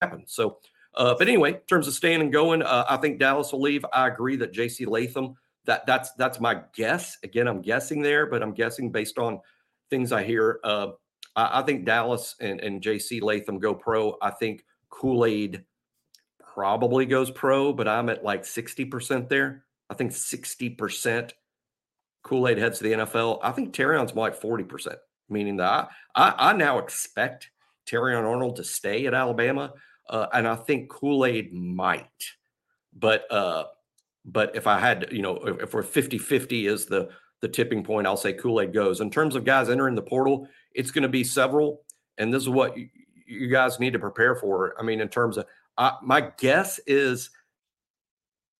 happen. 0.00 0.24
So, 0.26 0.58
uh, 0.94 1.14
but 1.16 1.28
anyway, 1.28 1.54
in 1.54 1.60
terms 1.68 1.86
of 1.86 1.94
staying 1.94 2.20
and 2.20 2.32
going, 2.32 2.62
uh, 2.62 2.84
I 2.88 2.96
think 2.96 3.18
Dallas 3.18 3.52
will 3.52 3.62
leave. 3.62 3.84
I 3.92 4.08
agree 4.08 4.36
that 4.36 4.52
J.C. 4.52 4.84
Latham. 4.86 5.34
That 5.66 5.86
that's 5.86 6.12
that's 6.14 6.40
my 6.40 6.62
guess. 6.74 7.18
Again, 7.22 7.46
I'm 7.46 7.62
guessing 7.62 8.02
there, 8.02 8.26
but 8.26 8.42
I'm 8.42 8.52
guessing 8.52 8.90
based 8.90 9.18
on 9.18 9.40
things 9.90 10.10
I 10.10 10.24
hear. 10.24 10.58
Uh, 10.64 10.88
I, 11.36 11.60
I 11.60 11.62
think 11.62 11.84
Dallas 11.84 12.34
and 12.40 12.60
and 12.60 12.82
J.C. 12.82 13.20
Latham 13.20 13.58
go 13.60 13.74
pro. 13.74 14.16
I 14.20 14.30
think 14.30 14.64
Kool 14.88 15.24
Aid 15.24 15.64
probably 16.54 17.06
goes 17.06 17.30
pro, 17.30 17.72
but 17.72 17.86
I'm 17.86 18.08
at 18.08 18.24
like 18.24 18.42
60% 18.42 19.28
there. 19.28 19.64
I 19.88 19.94
think 19.94 20.12
60% 20.12 21.30
Kool 22.22 22.48
Aid 22.48 22.58
heads 22.58 22.78
to 22.78 22.84
the 22.84 22.92
NFL. 22.92 23.40
I 23.42 23.52
think 23.52 23.74
Terrion's 23.74 24.14
more 24.14 24.28
like 24.28 24.40
40%, 24.40 24.96
meaning 25.28 25.56
that 25.56 25.88
I, 26.14 26.28
I, 26.28 26.50
I 26.50 26.52
now 26.52 26.78
expect 26.78 27.50
Terrion 27.86 28.24
Arnold 28.24 28.56
to 28.56 28.64
stay 28.64 29.06
at 29.06 29.14
Alabama. 29.14 29.72
Uh, 30.08 30.26
and 30.32 30.46
I 30.46 30.56
think 30.56 30.90
Kool 30.90 31.24
Aid 31.24 31.52
might. 31.52 32.06
But 32.92 33.30
uh, 33.30 33.64
But 34.24 34.54
if 34.54 34.66
I 34.66 34.78
had, 34.78 35.08
you 35.10 35.22
know, 35.22 35.36
if, 35.38 35.62
if 35.62 35.74
we're 35.74 35.82
50 35.82 36.18
50 36.18 36.66
is 36.66 36.86
the, 36.86 37.08
the 37.40 37.48
tipping 37.48 37.82
point, 37.82 38.06
I'll 38.06 38.16
say 38.16 38.32
Kool 38.32 38.60
Aid 38.60 38.72
goes. 38.72 39.00
In 39.00 39.10
terms 39.10 39.34
of 39.34 39.44
guys 39.44 39.70
entering 39.70 39.94
the 39.94 40.02
portal, 40.02 40.46
it's 40.74 40.90
going 40.90 41.02
to 41.02 41.08
be 41.08 41.24
several. 41.24 41.82
And 42.18 42.32
this 42.32 42.42
is 42.42 42.48
what 42.48 42.76
you, 42.76 42.88
you 43.26 43.48
guys 43.48 43.80
need 43.80 43.92
to 43.92 43.98
prepare 43.98 44.34
for. 44.34 44.74
I 44.78 44.82
mean, 44.82 45.00
in 45.00 45.08
terms 45.08 45.36
of 45.38 45.46
uh, 45.78 45.92
my 46.02 46.30
guess 46.38 46.78
is 46.86 47.30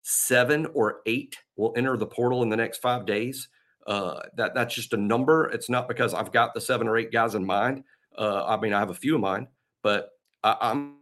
seven 0.02 0.66
or 0.74 1.00
eight 1.06 1.36
will 1.56 1.72
enter 1.76 1.96
the 1.96 2.06
portal 2.06 2.42
in 2.42 2.48
the 2.48 2.56
next 2.56 2.78
five 2.78 3.06
days. 3.06 3.48
Uh, 3.86 4.20
that 4.36 4.54
that's 4.54 4.74
just 4.74 4.92
a 4.92 4.96
number. 4.96 5.50
It's 5.50 5.70
not 5.70 5.88
because 5.88 6.14
I've 6.14 6.32
got 6.32 6.54
the 6.54 6.60
seven 6.60 6.88
or 6.88 6.96
eight 6.96 7.12
guys 7.12 7.34
in 7.34 7.44
mind. 7.44 7.84
Uh, 8.16 8.44
I 8.46 8.60
mean, 8.60 8.72
I 8.72 8.78
have 8.78 8.90
a 8.90 8.94
few 8.94 9.14
in 9.14 9.20
mind, 9.20 9.48
but 9.82 10.10
I, 10.42 10.56
I'm 10.60 10.96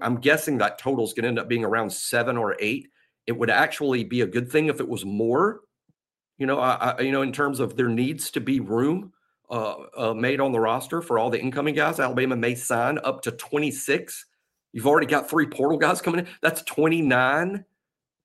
I'm 0.00 0.16
guessing 0.16 0.58
that 0.58 0.78
total 0.78 1.04
is 1.04 1.12
going 1.12 1.22
to 1.22 1.28
end 1.28 1.38
up 1.38 1.48
being 1.48 1.64
around 1.64 1.92
seven 1.92 2.36
or 2.36 2.56
eight. 2.58 2.88
It 3.26 3.32
would 3.32 3.50
actually 3.50 4.04
be 4.04 4.22
a 4.22 4.26
good 4.26 4.50
thing 4.50 4.66
if 4.66 4.80
it 4.80 4.88
was 4.88 5.04
more. 5.04 5.60
You 6.38 6.46
know, 6.46 6.58
I, 6.58 6.74
I 6.74 7.00
you 7.00 7.12
know, 7.12 7.22
in 7.22 7.32
terms 7.32 7.60
of 7.60 7.76
there 7.76 7.88
needs 7.88 8.30
to 8.32 8.40
be 8.40 8.60
room 8.60 9.12
uh, 9.50 9.76
uh, 9.96 10.14
made 10.14 10.40
on 10.40 10.52
the 10.52 10.60
roster 10.60 11.00
for 11.00 11.18
all 11.18 11.30
the 11.30 11.40
incoming 11.40 11.74
guys. 11.74 12.00
Alabama 12.00 12.36
may 12.36 12.54
sign 12.54 12.98
up 13.04 13.22
to 13.22 13.30
26. 13.30 14.26
You've 14.72 14.86
already 14.86 15.06
got 15.06 15.30
three 15.30 15.46
portal 15.46 15.78
guys 15.78 16.00
coming 16.00 16.20
in. 16.20 16.28
That's 16.42 16.62
29. 16.62 17.64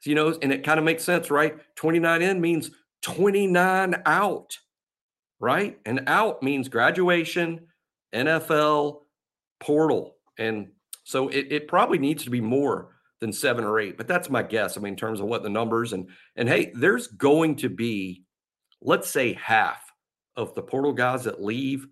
You 0.03 0.15
know, 0.15 0.37
and 0.41 0.51
it 0.51 0.63
kind 0.63 0.79
of 0.79 0.85
makes 0.85 1.03
sense, 1.03 1.29
right? 1.29 1.57
29 1.75 2.21
in 2.21 2.39
means 2.39 2.71
29 3.01 4.01
out, 4.05 4.57
right? 5.39 5.77
And 5.85 6.03
out 6.07 6.41
means 6.41 6.69
graduation, 6.69 7.67
NFL, 8.13 9.01
portal. 9.59 10.15
And 10.37 10.69
so 11.03 11.27
it, 11.29 11.47
it 11.51 11.67
probably 11.67 11.97
needs 11.97 12.23
to 12.23 12.29
be 12.29 12.41
more 12.41 12.95
than 13.19 13.33
seven 13.33 13.65
or 13.65 13.79
eight, 13.79 13.97
but 13.97 14.07
that's 14.07 14.29
my 14.29 14.41
guess. 14.41 14.77
I 14.77 14.81
mean, 14.81 14.93
in 14.93 14.97
terms 14.97 15.19
of 15.19 15.25
what 15.25 15.43
the 15.43 15.49
numbers 15.49 15.91
and 15.91 16.09
and 16.37 16.47
hey, 16.47 16.71
there's 16.73 17.07
going 17.07 17.57
to 17.57 17.69
be, 17.69 18.23
let's 18.81 19.09
say 19.09 19.33
half 19.33 19.81
of 20.37 20.55
the 20.55 20.61
portal 20.61 20.93
guys 20.93 21.25
that 21.25 21.43
leave, 21.43 21.87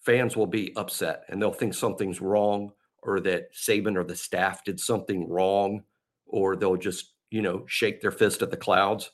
fans 0.00 0.36
will 0.36 0.48
be 0.48 0.72
upset 0.74 1.22
and 1.28 1.40
they'll 1.40 1.52
think 1.52 1.74
something's 1.74 2.20
wrong 2.20 2.72
or 3.06 3.20
that 3.20 3.54
Saban 3.54 3.96
or 3.96 4.04
the 4.04 4.16
staff 4.16 4.64
did 4.64 4.80
something 4.80 5.28
wrong, 5.28 5.82
or 6.26 6.56
they'll 6.56 6.76
just, 6.76 7.12
you 7.30 7.42
know, 7.42 7.64
shake 7.66 8.00
their 8.00 8.10
fist 8.10 8.42
at 8.42 8.50
the 8.50 8.56
clouds. 8.56 9.10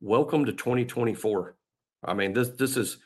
Welcome 0.00 0.44
to 0.46 0.52
2024. 0.52 1.56
I 2.04 2.14
mean, 2.14 2.32
this 2.32 2.48
this 2.50 2.76
is 2.76 2.98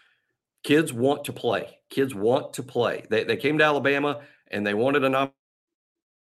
kids 0.63 0.93
want 0.93 1.25
to 1.25 1.33
play. 1.33 1.79
Kids 1.91 2.15
want 2.15 2.53
to 2.55 2.63
play. 2.63 3.05
They 3.09 3.25
they 3.25 3.37
came 3.37 3.59
to 3.59 3.65
Alabama 3.65 4.21
and 4.51 4.67
they 4.67 4.75
wanted 4.75 5.05
an 5.05 5.31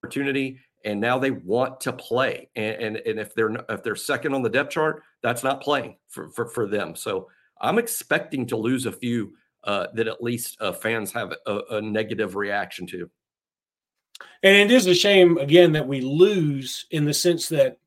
opportunity 0.03 0.61
and 0.85 1.01
now 1.01 1.19
they 1.19 1.31
want 1.31 1.81
to 1.81 1.93
play. 1.93 2.49
And, 2.57 2.77
and, 2.77 2.97
and 2.97 3.21
if 3.21 3.35
they're 3.35 3.55
if 3.69 3.83
they're 3.83 3.97
second 3.97 4.35
on 4.35 4.43
the 4.43 4.51
depth 4.51 4.71
chart, 4.71 5.03
that's 5.23 5.43
not 5.43 5.63
playing 5.63 5.97
for, 6.09 6.31
for, 6.31 6.47
for 6.47 6.67
them. 6.67 6.95
So 6.97 7.29
I'm 7.61 7.79
expecting 7.79 8.47
to 8.49 8.57
lose 8.57 8.87
a 8.87 8.93
few 8.93 9.35
uh, 9.65 9.87
that 9.95 10.09
at 10.09 10.23
least 10.23 10.57
uh, 10.61 10.73
fans 10.73 11.13
have 11.13 11.33
a, 11.47 11.61
a, 11.71 11.81
negative 11.81 12.35
reaction 12.35 12.85
to. 12.89 13.09
And 14.43 14.57
it 14.57 14.75
is 14.75 14.89
a 14.89 14.95
shame 14.95 15.39
again 15.39 15.71
that 15.73 15.87
we 15.87 16.01
lose 16.01 16.87
in 16.91 17.05
the 17.05 17.15
sense 17.15 17.49
that 17.51 17.79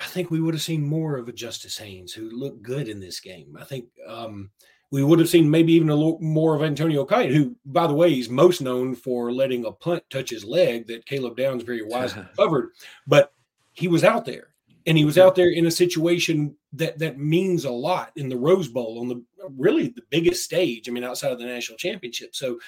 I 0.00 0.06
think 0.06 0.30
we 0.30 0.40
would 0.40 0.54
have 0.54 0.62
seen 0.62 0.84
more 0.84 1.16
of 1.16 1.28
a 1.28 1.32
Justice 1.32 1.78
Haynes 1.78 2.12
who 2.12 2.30
looked 2.30 2.62
good 2.62 2.88
in 2.88 3.00
this 3.00 3.20
game. 3.20 3.56
I 3.58 3.64
think 3.64 3.86
um, 4.06 4.50
we 4.90 5.02
would 5.02 5.18
have 5.18 5.28
seen 5.28 5.50
maybe 5.50 5.72
even 5.72 5.88
a 5.88 5.94
little 5.94 6.20
more 6.20 6.54
of 6.54 6.62
Antonio 6.62 7.04
Kite, 7.04 7.32
who, 7.32 7.56
by 7.64 7.86
the 7.86 7.94
way, 7.94 8.12
he's 8.12 8.28
most 8.28 8.60
known 8.60 8.94
for 8.94 9.32
letting 9.32 9.64
a 9.64 9.72
punt 9.72 10.02
touch 10.10 10.30
his 10.30 10.44
leg 10.44 10.86
that 10.88 11.06
Caleb 11.06 11.36
Downs 11.36 11.62
very 11.62 11.82
wisely 11.82 12.24
covered. 12.36 12.72
But 13.06 13.32
he 13.72 13.88
was 13.88 14.04
out 14.04 14.24
there 14.24 14.48
and 14.86 14.96
he 14.96 15.04
was 15.04 15.18
out 15.18 15.34
there 15.34 15.50
in 15.50 15.66
a 15.66 15.70
situation 15.70 16.54
that 16.72 16.98
that 16.98 17.18
means 17.18 17.64
a 17.64 17.70
lot 17.70 18.12
in 18.16 18.28
the 18.28 18.36
Rose 18.36 18.68
Bowl 18.68 19.00
on 19.00 19.08
the 19.08 19.22
really 19.56 19.88
the 19.88 20.02
biggest 20.10 20.44
stage. 20.44 20.88
I 20.88 20.92
mean, 20.92 21.04
outside 21.04 21.32
of 21.32 21.38
the 21.38 21.44
national 21.44 21.78
championship. 21.78 22.34
So, 22.34 22.58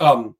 um, 0.00 0.34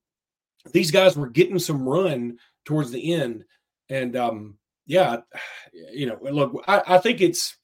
these 0.72 0.90
guys 0.90 1.16
were 1.16 1.28
getting 1.28 1.58
some 1.58 1.88
run 1.88 2.38
towards 2.64 2.90
the 2.90 3.12
end, 3.14 3.44
and 3.88 4.16
um, 4.16 4.58
yeah, 4.86 5.18
you 5.92 6.06
know, 6.06 6.18
look, 6.20 6.62
I, 6.66 6.82
I 6.86 6.98
think 6.98 7.20
it's 7.20 7.56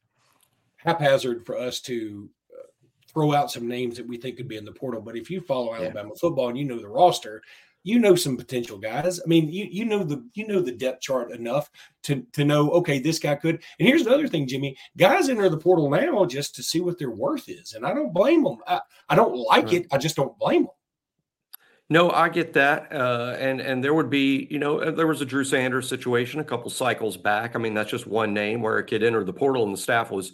haphazard 0.76 1.44
for 1.44 1.58
us 1.58 1.80
to 1.82 2.28
uh, 2.52 2.66
throw 3.12 3.32
out 3.32 3.50
some 3.50 3.66
names 3.66 3.96
that 3.96 4.06
we 4.06 4.16
think 4.16 4.36
could 4.36 4.48
be 4.48 4.56
in 4.56 4.64
the 4.64 4.72
portal. 4.72 5.00
But 5.00 5.16
if 5.16 5.30
you 5.30 5.40
follow 5.40 5.74
Alabama 5.74 6.10
yeah. 6.10 6.20
football 6.20 6.48
and 6.48 6.58
you 6.58 6.64
know 6.64 6.78
the 6.78 6.88
roster, 6.88 7.42
you 7.84 7.98
know 7.98 8.14
some 8.14 8.36
potential 8.36 8.78
guys. 8.78 9.20
I 9.20 9.26
mean, 9.26 9.50
you 9.50 9.66
you 9.70 9.84
know 9.84 10.04
the 10.04 10.24
you 10.34 10.46
know 10.46 10.60
the 10.60 10.72
depth 10.72 11.00
chart 11.00 11.32
enough 11.32 11.70
to 12.04 12.24
to 12.32 12.44
know 12.44 12.70
okay, 12.70 12.98
this 12.98 13.18
guy 13.18 13.34
could. 13.34 13.62
And 13.78 13.88
here's 13.88 14.04
the 14.04 14.14
other 14.14 14.28
thing, 14.28 14.46
Jimmy. 14.46 14.76
Guys 14.96 15.28
enter 15.28 15.48
the 15.48 15.58
portal 15.58 15.90
now 15.90 16.24
just 16.24 16.54
to 16.56 16.62
see 16.62 16.80
what 16.80 16.98
their 16.98 17.10
worth 17.10 17.48
is, 17.48 17.74
and 17.74 17.86
I 17.86 17.94
don't 17.94 18.12
blame 18.12 18.44
them. 18.44 18.58
I, 18.66 18.80
I 19.08 19.14
don't 19.14 19.36
like 19.36 19.66
right. 19.66 19.74
it. 19.74 19.86
I 19.92 19.98
just 19.98 20.16
don't 20.16 20.38
blame 20.38 20.62
them. 20.62 20.72
No, 21.90 22.10
I 22.10 22.28
get 22.28 22.52
that, 22.52 22.92
uh, 22.92 23.34
and 23.38 23.60
and 23.62 23.82
there 23.82 23.94
would 23.94 24.10
be, 24.10 24.46
you 24.50 24.58
know, 24.58 24.80
uh, 24.80 24.90
there 24.90 25.06
was 25.06 25.22
a 25.22 25.24
Drew 25.24 25.42
Sanders 25.42 25.88
situation 25.88 26.38
a 26.38 26.44
couple 26.44 26.68
cycles 26.70 27.16
back. 27.16 27.56
I 27.56 27.58
mean, 27.58 27.72
that's 27.72 27.90
just 27.90 28.06
one 28.06 28.34
name 28.34 28.60
where 28.60 28.76
a 28.76 28.84
kid 28.84 29.02
entered 29.02 29.24
the 29.26 29.32
portal 29.32 29.64
and 29.64 29.72
the 29.72 29.78
staff 29.80 30.10
was 30.10 30.32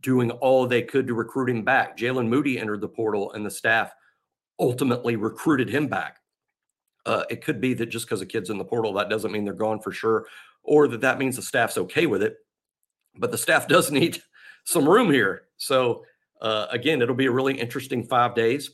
doing 0.00 0.30
all 0.30 0.66
they 0.66 0.82
could 0.82 1.06
to 1.06 1.14
recruit 1.14 1.48
him 1.48 1.62
back. 1.64 1.96
Jaylen 1.96 2.28
Moody 2.28 2.58
entered 2.58 2.82
the 2.82 2.88
portal 2.88 3.32
and 3.32 3.44
the 3.44 3.50
staff 3.50 3.92
ultimately 4.58 5.16
recruited 5.16 5.70
him 5.70 5.88
back. 5.88 6.18
Uh, 7.06 7.24
it 7.30 7.42
could 7.42 7.60
be 7.62 7.72
that 7.74 7.86
just 7.86 8.06
because 8.06 8.20
a 8.20 8.26
kid's 8.26 8.50
in 8.50 8.58
the 8.58 8.64
portal, 8.64 8.92
that 8.92 9.08
doesn't 9.08 9.32
mean 9.32 9.44
they're 9.44 9.54
gone 9.54 9.80
for 9.80 9.92
sure, 9.92 10.26
or 10.62 10.86
that 10.86 11.00
that 11.00 11.18
means 11.18 11.36
the 11.36 11.42
staff's 11.42 11.78
okay 11.78 12.04
with 12.06 12.22
it. 12.22 12.36
But 13.16 13.30
the 13.30 13.38
staff 13.38 13.66
does 13.68 13.90
need 13.90 14.22
some 14.64 14.86
room 14.86 15.10
here. 15.10 15.44
So 15.56 16.04
uh, 16.42 16.66
again, 16.70 17.00
it'll 17.00 17.14
be 17.14 17.26
a 17.26 17.30
really 17.32 17.58
interesting 17.58 18.04
five 18.04 18.34
days. 18.34 18.70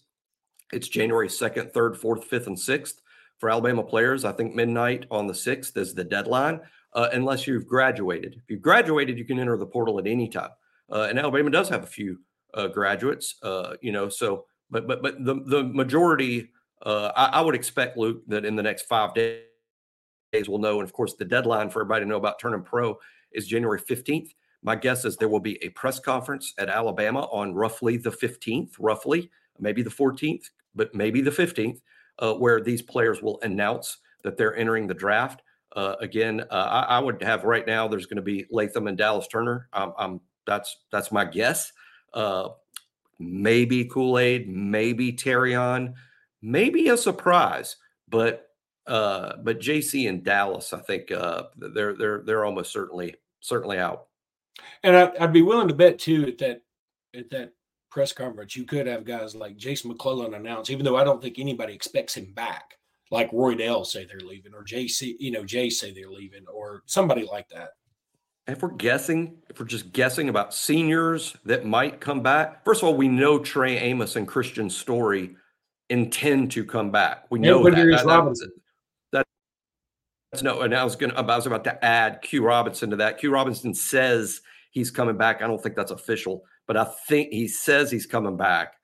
It's 0.73 0.89
January 0.89 1.29
2nd, 1.29 1.73
3rd, 1.73 1.99
4th, 1.99 2.29
5th, 2.29 2.47
and 2.49 2.57
6th 2.57 2.95
for 3.39 3.51
Alabama 3.51 3.83
players. 3.83 4.25
I 4.25 4.33
think 4.33 4.55
midnight 4.55 5.07
on 5.11 5.27
the 5.27 5.33
6th 5.33 5.77
is 5.77 5.95
the 5.95 6.05
deadline, 6.05 6.61
uh, 6.95 7.09
unless 7.13 7.47
you've 7.47 7.67
graduated. 7.67 8.35
If 8.35 8.51
you've 8.51 8.63
graduated, 8.63 9.19
you 9.19 9.25
can 9.25 9.39
enter 9.39 9.57
the 9.57 9.67
portal 9.67 9.99
at 9.99 10.07
any 10.07 10.29
time. 10.29 10.51
Uh, 10.91 11.07
and 11.09 11.19
Alabama 11.19 11.51
does 11.51 11.69
have 11.69 11.85
a 11.85 11.89
few 11.89 12.19
uh, 12.55 12.69
graduates, 12.69 13.37
uh, 13.43 13.75
you 13.81 13.93
know, 13.93 14.09
so, 14.09 14.47
but, 14.71 14.87
but, 14.89 15.03
but 15.03 15.25
the, 15.25 15.35
the 15.47 15.65
majority 15.65 16.51
uh, 16.83 17.13
I, 17.17 17.39
I, 17.39 17.41
would 17.41 17.55
expect 17.55 17.97
Luke 17.97 18.23
that 18.29 18.45
in 18.45 18.57
the 18.57 18.63
next 18.63 18.83
five 18.83 19.15
days 19.15 19.41
we'll 20.47 20.59
know. 20.59 20.81
And 20.81 20.85
of 20.87 20.93
course, 20.93 21.15
the 21.15 21.25
deadline 21.25 21.71
for 21.71 21.81
everybody 21.81 22.05
to 22.05 22.09
know 22.09 22.17
about 22.17 22.39
turning 22.39 22.63
pro 22.63 22.99
is 23.33 23.47
January 23.47 23.81
15th. 23.81 24.31
My 24.63 24.77
guess 24.77 25.05
is 25.05 25.17
there 25.17 25.29
will 25.29 25.41
be 25.41 25.63
a 25.65 25.71
press 25.71 25.99
conference 25.99 26.53
at 26.59 26.69
Alabama 26.69 27.23
on 27.33 27.55
roughly 27.55 27.97
the 27.97 28.11
15th, 28.11 28.73
roughly, 28.79 29.31
maybe 29.61 29.83
the 29.83 29.91
14th, 29.91 30.51
but 30.75 30.95
maybe 30.95 31.21
the 31.21 31.31
15th, 31.31 31.81
uh, 32.19 32.35
where 32.35 32.61
these 32.61 32.83
players 32.83 33.23
will 33.23 33.39
announce 33.43 33.99
that 34.23 34.37
they're 34.37 34.57
entering 34.57 34.87
the 34.87 34.95
draft. 34.95 35.43
Uh, 35.75 35.97
again, 36.01 36.43
uh, 36.51 36.85
I, 36.89 36.97
I, 36.97 36.99
would 36.99 37.23
have 37.23 37.45
right 37.45 37.67
now. 37.67 37.87
There's 37.87 38.07
going 38.07 38.17
to 38.17 38.23
be 38.23 38.47
Latham 38.51 38.87
and 38.87 38.97
Dallas 38.97 39.29
Turner. 39.29 39.69
Um, 39.75 39.93
I'm, 39.99 40.21
that's 40.47 40.75
that's 40.91 41.13
my 41.13 41.25
guess. 41.25 41.73
Uh, 42.15 42.49
maybe 43.19 43.85
Kool 43.85 44.19
Aid, 44.19 44.49
maybe 44.49 45.13
Terrion 45.13 45.93
maybe 46.47 46.89
a 46.89 46.97
surprise, 46.97 47.77
but 48.09 48.49
uh, 48.87 49.37
but 49.43 49.59
JC 49.59 50.09
and 50.09 50.23
Dallas, 50.23 50.73
I 50.73 50.79
think 50.79 51.11
uh, 51.11 51.45
they're 51.57 51.95
they're 51.95 52.23
they're 52.23 52.45
almost 52.45 52.73
certainly 52.73 53.17
certainly 53.41 53.79
out. 53.79 54.07
And 54.83 54.97
I, 54.97 55.11
would 55.21 55.33
be 55.33 55.43
willing 55.43 55.69
to 55.69 55.75
bet 55.75 55.99
too 55.99 56.25
at 56.27 56.39
that 56.39 56.63
at 57.15 57.31
that 57.31 57.53
press 57.91 58.13
conference, 58.13 58.57
you 58.57 58.65
could 58.65 58.87
have 58.87 59.05
guys 59.05 59.35
like 59.35 59.57
Jason 59.57 59.91
McClellan 59.91 60.35
announce, 60.35 60.71
even 60.71 60.85
though 60.85 60.97
I 60.97 61.05
don't 61.05 61.23
think 61.23 61.39
anybody 61.39 61.75
expects 61.75 62.17
him 62.17 62.33
back, 62.35 62.79
like 63.11 63.31
Roydell 63.31 63.87
say 63.87 64.05
they're 64.05 64.21
leaving, 64.21 64.55
or 64.55 64.65
JC, 64.65 65.17
you 65.19 65.31
know, 65.31 65.45
Jay 65.45 65.71
say 65.71 65.93
they're 65.93 66.11
leaving, 66.11 66.45
or 66.53 66.83
somebody 66.87 67.25
like 67.25 67.49
that. 67.49 67.71
If 68.47 68.63
we're 68.63 68.71
guessing, 68.71 69.39
if 69.51 69.59
we're 69.59 69.67
just 69.67 69.93
guessing 69.93 70.29
about 70.29 70.55
seniors 70.55 71.37
that 71.45 71.65
might 71.67 72.01
come 72.01 72.23
back, 72.23 72.65
first 72.65 72.83
of 72.83 72.89
all, 72.89 72.97
we 72.97 73.09
know 73.09 73.39
Trey 73.39 73.79
Amos 73.79 74.17
and 74.17 74.29
Kristian 74.29 74.71
Story 74.71 75.35
intend 75.91 76.51
to 76.53 76.65
come 76.65 76.91
back. 76.91 77.25
We 77.31 77.39
know 77.39 77.63
that. 77.65 77.75
that, 77.75 78.05
Robinson. 78.05 78.53
That, 79.13 79.27
that's 80.31 80.43
no, 80.43 80.61
and 80.61 80.75
I 80.75 80.85
was 80.85 80.97
gonna 80.97 81.15
I 81.15 81.23
was 81.23 81.47
about 81.47 81.65
to 81.65 81.85
add 81.85 82.23
Q 82.23 82.45
Robinson 82.45 82.91
to 82.91 82.97
that. 82.97 83.19
Q 83.19 83.33
Robinson 83.33 83.75
says 83.75 84.41
he's 84.71 84.91
coming 84.91 85.17
back. 85.17 85.43
I 85.43 85.47
don't 85.47 85.63
think 85.63 85.75
that's 85.75 85.91
official, 85.91 86.45
but 86.67 86.77
I 86.77 86.85
think 87.09 87.33
he 87.33 87.49
says 87.49 87.91
he's 87.91 88.07
coming 88.07 88.37
back. 88.37 88.75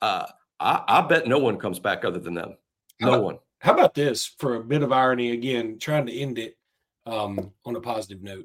Uh, 0.00 0.26
I, 0.60 0.82
I 0.86 1.00
bet 1.02 1.26
no 1.26 1.38
one 1.38 1.58
comes 1.58 1.78
back 1.78 2.04
other 2.04 2.18
than 2.18 2.34
them. 2.34 2.56
No 3.00 3.12
how, 3.12 3.20
one. 3.20 3.38
How 3.60 3.74
about 3.74 3.94
this 3.94 4.26
for 4.26 4.56
a 4.56 4.64
bit 4.64 4.82
of 4.82 4.92
irony 4.92 5.32
again, 5.32 5.78
trying 5.78 6.06
to 6.06 6.12
end 6.12 6.38
it 6.38 6.56
um, 7.06 7.52
on 7.64 7.76
a 7.76 7.80
positive 7.80 8.22
note. 8.22 8.44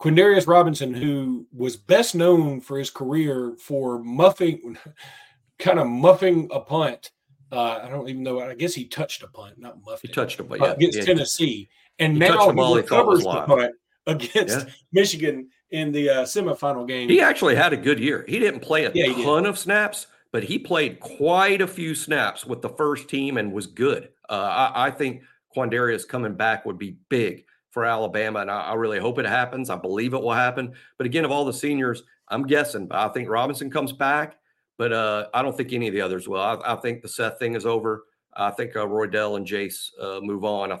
Quandarius 0.00 0.46
Robinson, 0.46 0.92
who 0.92 1.46
was 1.52 1.76
best 1.76 2.14
known 2.14 2.60
for 2.60 2.78
his 2.78 2.90
career 2.90 3.56
for 3.58 3.98
muffing, 4.02 4.76
kind 5.58 5.78
of 5.78 5.86
muffing 5.86 6.48
a 6.52 6.60
punt 6.60 7.10
uh, 7.52 7.80
I 7.82 7.88
don't 7.88 8.08
even 8.08 8.22
know. 8.22 8.40
I 8.40 8.54
guess 8.54 8.74
he 8.74 8.86
touched 8.86 9.22
a 9.22 9.28
punt, 9.28 9.58
not 9.58 9.78
muffed. 9.84 10.02
He 10.02 10.08
touched 10.08 10.40
a 10.40 10.44
punt 10.44 10.60
uh, 10.60 10.66
yeah, 10.66 10.72
against 10.72 10.98
yeah. 10.98 11.04
Tennessee, 11.04 11.68
and 11.98 12.18
now 12.18 12.50
he 12.50 12.74
recovers 12.76 13.22
the 13.22 13.44
punt 13.46 13.74
against 14.06 14.66
yeah. 14.66 14.72
Michigan. 14.92 15.48
In 15.70 15.90
the 15.92 16.08
uh, 16.08 16.22
semifinal 16.24 16.86
game. 16.86 17.08
He 17.08 17.20
actually 17.20 17.56
had 17.56 17.72
a 17.72 17.76
good 17.76 17.98
year. 17.98 18.24
He 18.28 18.38
didn't 18.38 18.60
play 18.60 18.84
a 18.84 18.92
Yeah, 18.94 19.12
ton 19.24 19.46
of 19.46 19.58
snaps, 19.58 20.06
but 20.32 20.44
he 20.44 20.58
played 20.58 21.00
quite 21.00 21.60
a 21.60 21.66
few 21.66 21.94
snaps 21.94 22.46
with 22.46 22.62
the 22.62 22.68
first 22.68 23.08
team 23.08 23.36
and 23.36 23.52
was 23.52 23.66
good. 23.66 24.10
Uh, 24.28 24.70
I, 24.74 24.86
I 24.86 24.90
think 24.90 25.22
Quandarius 25.56 26.06
coming 26.06 26.34
back 26.34 26.64
would 26.66 26.78
be 26.78 26.98
big 27.08 27.44
for 27.70 27.84
Alabama, 27.84 28.40
and 28.40 28.50
I, 28.50 28.60
I 28.60 28.74
really 28.74 28.98
hope 29.00 29.18
it 29.18 29.26
happens. 29.26 29.68
I 29.68 29.76
believe 29.76 30.14
it 30.14 30.22
will 30.22 30.32
happen. 30.32 30.72
But 30.98 31.06
again, 31.06 31.24
of 31.24 31.30
all 31.32 31.44
the 31.44 31.52
seniors, 31.52 32.02
I'm 32.28 32.46
guessing. 32.46 32.86
but 32.86 32.98
I 32.98 33.08
think 33.12 33.28
Robinson 33.28 33.70
comes 33.70 33.92
back, 33.92 34.36
but 34.78 34.92
uh, 34.92 35.26
I 35.34 35.42
don't 35.42 35.56
think 35.56 35.72
any 35.72 35.88
of 35.88 35.94
the 35.94 36.00
others 36.00 36.28
will. 36.28 36.40
I, 36.40 36.58
I 36.64 36.76
think 36.76 37.02
the 37.02 37.08
Seth 37.08 37.38
thing 37.38 37.54
is 37.54 37.66
over. 37.66 38.04
I 38.34 38.50
think 38.50 38.76
uh, 38.76 38.86
Roydell 38.86 39.36
and 39.36 39.46
Jase 39.46 39.90
uh, 40.00 40.20
move 40.22 40.44
on. 40.44 40.70
I 40.72 40.76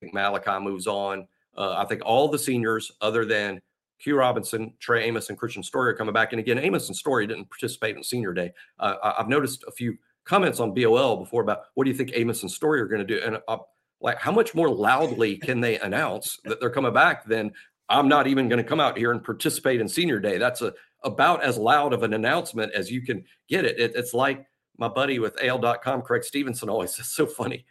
think 0.00 0.14
Malachi 0.14 0.60
moves 0.64 0.86
on. 0.86 1.26
Uh, 1.56 1.74
I 1.78 1.84
think 1.86 2.02
all 2.04 2.28
the 2.28 2.38
seniors, 2.38 2.92
other 3.00 3.24
than 3.24 3.60
Q 3.98 4.16
Robinson, 4.16 4.74
Trey 4.78 5.04
Amos, 5.04 5.30
and 5.30 5.38
Kristian 5.38 5.64
Story, 5.64 5.92
are 5.92 5.96
coming 5.96 6.12
back. 6.12 6.32
And 6.32 6.40
again, 6.40 6.58
Amos 6.58 6.88
and 6.88 6.96
Story 6.96 7.26
didn't 7.26 7.48
participate 7.50 7.96
in 7.96 8.02
Senior 8.02 8.32
Day. 8.32 8.52
Uh, 8.78 9.14
I've 9.18 9.28
noticed 9.28 9.64
a 9.66 9.72
few 9.72 9.96
comments 10.24 10.60
on 10.60 10.74
BOL 10.74 11.16
before 11.16 11.42
about 11.42 11.62
what 11.74 11.84
do 11.84 11.90
you 11.90 11.96
think 11.96 12.10
Amos 12.14 12.42
and 12.42 12.50
Story 12.50 12.80
are 12.80 12.86
going 12.86 13.06
to 13.06 13.06
do, 13.06 13.20
and 13.24 13.38
uh, 13.48 13.58
like 14.00 14.18
how 14.18 14.32
much 14.32 14.54
more 14.54 14.68
loudly 14.68 15.36
can 15.36 15.60
they 15.60 15.78
announce 15.78 16.38
that 16.44 16.60
they're 16.60 16.70
coming 16.70 16.92
back 16.92 17.24
than 17.24 17.52
I'm 17.88 18.08
not 18.08 18.26
even 18.26 18.48
going 18.48 18.62
to 18.62 18.68
come 18.68 18.80
out 18.80 18.98
here 18.98 19.12
and 19.12 19.22
participate 19.22 19.80
in 19.80 19.88
Senior 19.88 20.18
Day. 20.18 20.38
That's 20.38 20.62
a 20.62 20.74
about 21.04 21.42
as 21.42 21.56
loud 21.56 21.92
of 21.92 22.02
an 22.02 22.14
announcement 22.14 22.72
as 22.72 22.90
you 22.90 23.00
can 23.00 23.24
get 23.48 23.64
it. 23.64 23.78
it 23.78 23.92
it's 23.94 24.12
like 24.12 24.44
my 24.76 24.88
buddy 24.88 25.18
with 25.18 25.38
AL.com, 25.42 26.02
Creg 26.02 26.24
Stephenson, 26.24 26.68
always 26.68 26.94
says 26.94 27.12
so 27.12 27.26
funny. 27.26 27.64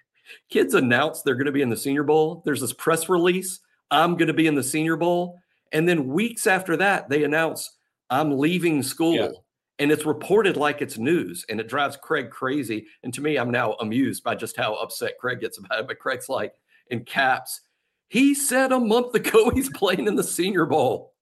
Kids 0.50 0.74
announce 0.74 1.22
they're 1.22 1.36
going 1.36 1.46
to 1.46 1.52
be 1.52 1.62
in 1.62 1.70
the 1.70 1.78
Senior 1.78 2.04
Bowl. 2.04 2.42
There's 2.46 2.62
this 2.62 2.74
press 2.74 3.10
release. 3.10 3.60
I'm 3.92 4.16
going 4.16 4.28
to 4.28 4.34
be 4.34 4.48
in 4.48 4.56
the 4.56 4.64
Senior 4.64 4.96
Bowl. 4.96 5.40
And 5.72 5.88
then 5.88 6.08
weeks 6.08 6.48
after 6.48 6.78
that, 6.78 7.10
they 7.10 7.24
announce 7.24 7.78
I'm 8.10 8.38
leaving 8.38 8.84
school. 8.84 9.16
Yeah. 9.16 9.30
And 9.78 9.92
it's 9.92 10.06
reported 10.06 10.56
like 10.56 10.82
it's 10.82 10.98
news. 10.98 11.46
And 11.50 11.60
it 11.60 11.68
drives 11.68 11.98
Creg 11.98 12.32
crazy. 12.32 12.88
And 13.04 13.14
to 13.14 13.22
me, 13.22 13.38
I'm 13.38 13.52
now 13.52 13.74
amused 13.74 14.24
by 14.24 14.36
just 14.36 14.56
how 14.56 14.76
upset 14.76 15.18
Creg 15.20 15.42
gets 15.42 15.58
about 15.58 15.80
it. 15.80 15.88
But 15.88 16.00
Creg's 16.00 16.30
like, 16.30 16.54
in 16.90 17.04
caps, 17.04 17.62
he 18.08 18.34
said 18.34 18.72
a 18.72 18.80
month 18.80 19.14
ago 19.16 19.50
he's 19.54 19.70
playing 19.70 20.08
in 20.08 20.16
the 20.16 20.24
Senior 20.24 20.66
Bowl. 20.66 21.14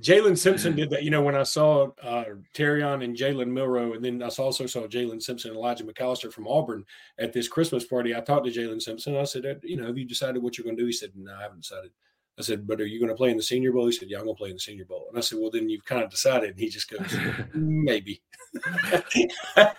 Jalen 0.00 0.38
Simpson 0.38 0.74
did 0.74 0.88
that. 0.90 1.02
You 1.02 1.10
know, 1.10 1.20
when 1.20 1.34
I 1.34 1.42
saw 1.42 1.90
uh, 2.02 2.24
Terrion 2.54 3.04
and 3.04 3.14
Jalen 3.14 3.48
Milroe, 3.48 3.92
and 3.92 4.02
then 4.02 4.22
I 4.22 4.28
also 4.38 4.66
saw 4.66 4.86
Jalen 4.86 5.22
Simpson 5.22 5.50
and 5.50 5.58
Elijah 5.58 5.84
McAllister 5.84 6.32
from 6.32 6.48
Auburn 6.48 6.84
at 7.18 7.32
this 7.32 7.46
Christmas 7.46 7.84
party. 7.84 8.14
I 8.14 8.20
talked 8.20 8.46
to 8.46 8.50
Jalen 8.50 8.80
Simpson. 8.80 9.16
I 9.16 9.24
said, 9.24 9.60
You 9.62 9.76
know, 9.76 9.86
have 9.86 9.98
you 9.98 10.06
decided 10.06 10.42
what 10.42 10.56
you're 10.56 10.64
going 10.64 10.76
to 10.76 10.82
do? 10.82 10.86
He 10.86 10.92
said, 10.92 11.10
No, 11.14 11.34
I 11.34 11.42
haven't 11.42 11.60
decided. 11.60 11.90
I 12.38 12.42
said, 12.42 12.66
But 12.66 12.80
are 12.80 12.86
you 12.86 12.98
going 12.98 13.10
to 13.10 13.14
play 13.14 13.30
in 13.30 13.36
the 13.36 13.42
Senior 13.42 13.72
Bowl? 13.72 13.86
He 13.86 13.92
said, 13.92 14.08
Yeah, 14.08 14.18
I'm 14.18 14.24
going 14.24 14.36
to 14.36 14.38
play 14.38 14.50
in 14.50 14.56
the 14.56 14.60
Senior 14.60 14.84
Bowl. 14.84 15.06
And 15.08 15.18
I 15.18 15.20
said, 15.20 15.38
Well, 15.38 15.50
then 15.50 15.68
you've 15.68 15.84
kind 15.84 16.02
of 16.02 16.10
decided. 16.10 16.50
And 16.50 16.58
he 16.60 16.68
just 16.68 16.90
goes, 16.90 17.16
Maybe. 17.54 18.22
I 19.56 19.72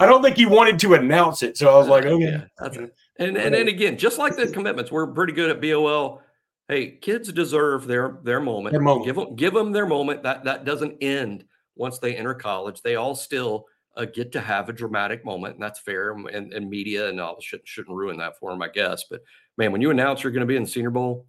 don't 0.00 0.22
think 0.22 0.36
he 0.36 0.46
wanted 0.46 0.78
to 0.80 0.94
announce 0.94 1.42
it. 1.42 1.56
So 1.56 1.68
I 1.68 1.76
was 1.76 1.88
like, 1.88 2.04
Okay. 2.04 2.24
Yeah, 2.24 2.44
that's 2.58 2.76
it. 2.76 2.94
And, 3.18 3.36
and 3.36 3.54
and 3.54 3.68
again, 3.68 3.96
just 3.96 4.18
like 4.18 4.36
the 4.36 4.48
commitments, 4.48 4.92
we're 4.92 5.06
pretty 5.06 5.32
good 5.32 5.50
at 5.50 5.60
BOL. 5.60 6.22
Hey, 6.68 6.90
kids 6.90 7.32
deserve 7.32 7.86
their 7.86 8.18
their 8.22 8.40
moment. 8.40 8.72
Their 8.72 8.82
moment. 8.82 9.06
Give 9.06 9.16
them 9.16 9.36
give 9.36 9.54
them 9.54 9.72
their 9.72 9.86
moment. 9.86 10.22
That 10.22 10.44
that 10.44 10.64
doesn't 10.64 10.98
end 11.00 11.44
once 11.76 11.98
they 11.98 12.14
enter 12.16 12.34
college. 12.34 12.82
They 12.82 12.96
all 12.96 13.14
still 13.14 13.66
uh, 13.96 14.04
get 14.04 14.32
to 14.32 14.40
have 14.40 14.68
a 14.68 14.72
dramatic 14.72 15.24
moment, 15.24 15.54
and 15.54 15.62
that's 15.62 15.80
fair. 15.80 16.12
And, 16.12 16.52
and 16.52 16.68
media 16.68 17.08
and 17.08 17.20
all 17.20 17.40
shouldn't 17.40 17.68
shouldn't 17.68 17.96
ruin 17.96 18.18
that 18.18 18.38
for 18.38 18.50
them, 18.50 18.62
I 18.62 18.68
guess. 18.68 19.04
But 19.08 19.22
man, 19.56 19.72
when 19.72 19.80
you 19.80 19.90
announce 19.90 20.22
you're 20.22 20.32
going 20.32 20.40
to 20.40 20.46
be 20.46 20.56
in 20.56 20.64
the 20.64 20.68
Senior 20.68 20.90
Bowl, 20.90 21.26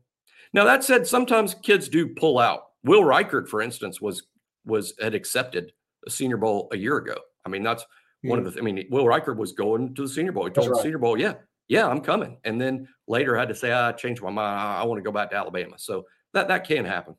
now 0.54 0.64
that 0.66 0.84
said, 0.84 1.08
sometimes 1.08 1.56
kids 1.56 1.90
do 1.90 2.08
pull 2.08 2.40
out. 2.40 2.64
Will 2.84 3.04
Reichard, 3.04 3.48
for 3.48 3.62
instance, 3.62 4.02
was 4.02 4.24
was 4.66 4.94
had 5.02 5.16
accepted 5.16 5.72
a 6.06 6.10
Senior 6.10 6.38
Bowl 6.38 6.70
a 6.72 6.78
year 6.78 6.98
ago. 6.98 7.16
I 7.46 7.50
mean, 7.50 7.64
that's 7.64 7.86
one 8.24 8.40
of 8.40 8.46
hmm. 8.46 8.52
the. 8.52 8.60
I 8.60 8.62
mean, 8.62 8.86
Will 8.90 9.06
Reichard 9.06 9.38
was 9.38 9.52
going 9.52 9.96
to 9.96 10.04
the 10.04 10.10
Senior 10.10 10.32
Bowl. 10.32 10.46
He 10.46 10.52
told 10.52 10.70
the. 10.70 10.82
Senior 10.82 10.98
Bowl, 10.98 11.20
yeah, 11.20 11.34
yeah, 11.68 11.88
I'm 11.88 12.02
coming. 12.02 12.38
And 12.44 12.60
then 12.60 12.88
later 13.08 13.36
had 13.38 13.50
to 13.50 13.56
say, 13.56 13.72
I 13.72 13.92
changed 13.92 14.22
my 14.22 14.30
mind. 14.30 14.60
I, 14.60 14.82
I 14.82 14.86
want 14.86 15.00
to 15.00 15.04
go 15.04 15.12
back 15.12 15.32
to 15.32 15.38
Alabama. 15.38 15.76
So 15.78 16.06
that 16.34 16.48
that 16.48 16.68
can 16.68 16.86
happen. 16.86 17.16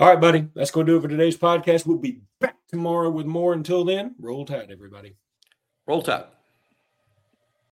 All 0.00 0.08
right, 0.08 0.20
buddy. 0.20 0.46
That's 0.54 0.70
going 0.70 0.86
to 0.86 0.92
do 0.92 0.98
it 0.98 1.02
for 1.02 1.08
today's 1.08 1.36
podcast. 1.36 1.86
We'll 1.86 1.98
be 1.98 2.20
back 2.40 2.56
tomorrow 2.68 3.10
with 3.10 3.26
more. 3.26 3.52
Until 3.52 3.84
then, 3.84 4.14
roll 4.20 4.44
tide, 4.44 4.68
everybody. 4.70 5.16
Roll 5.88 6.02
Tide. 6.02 6.26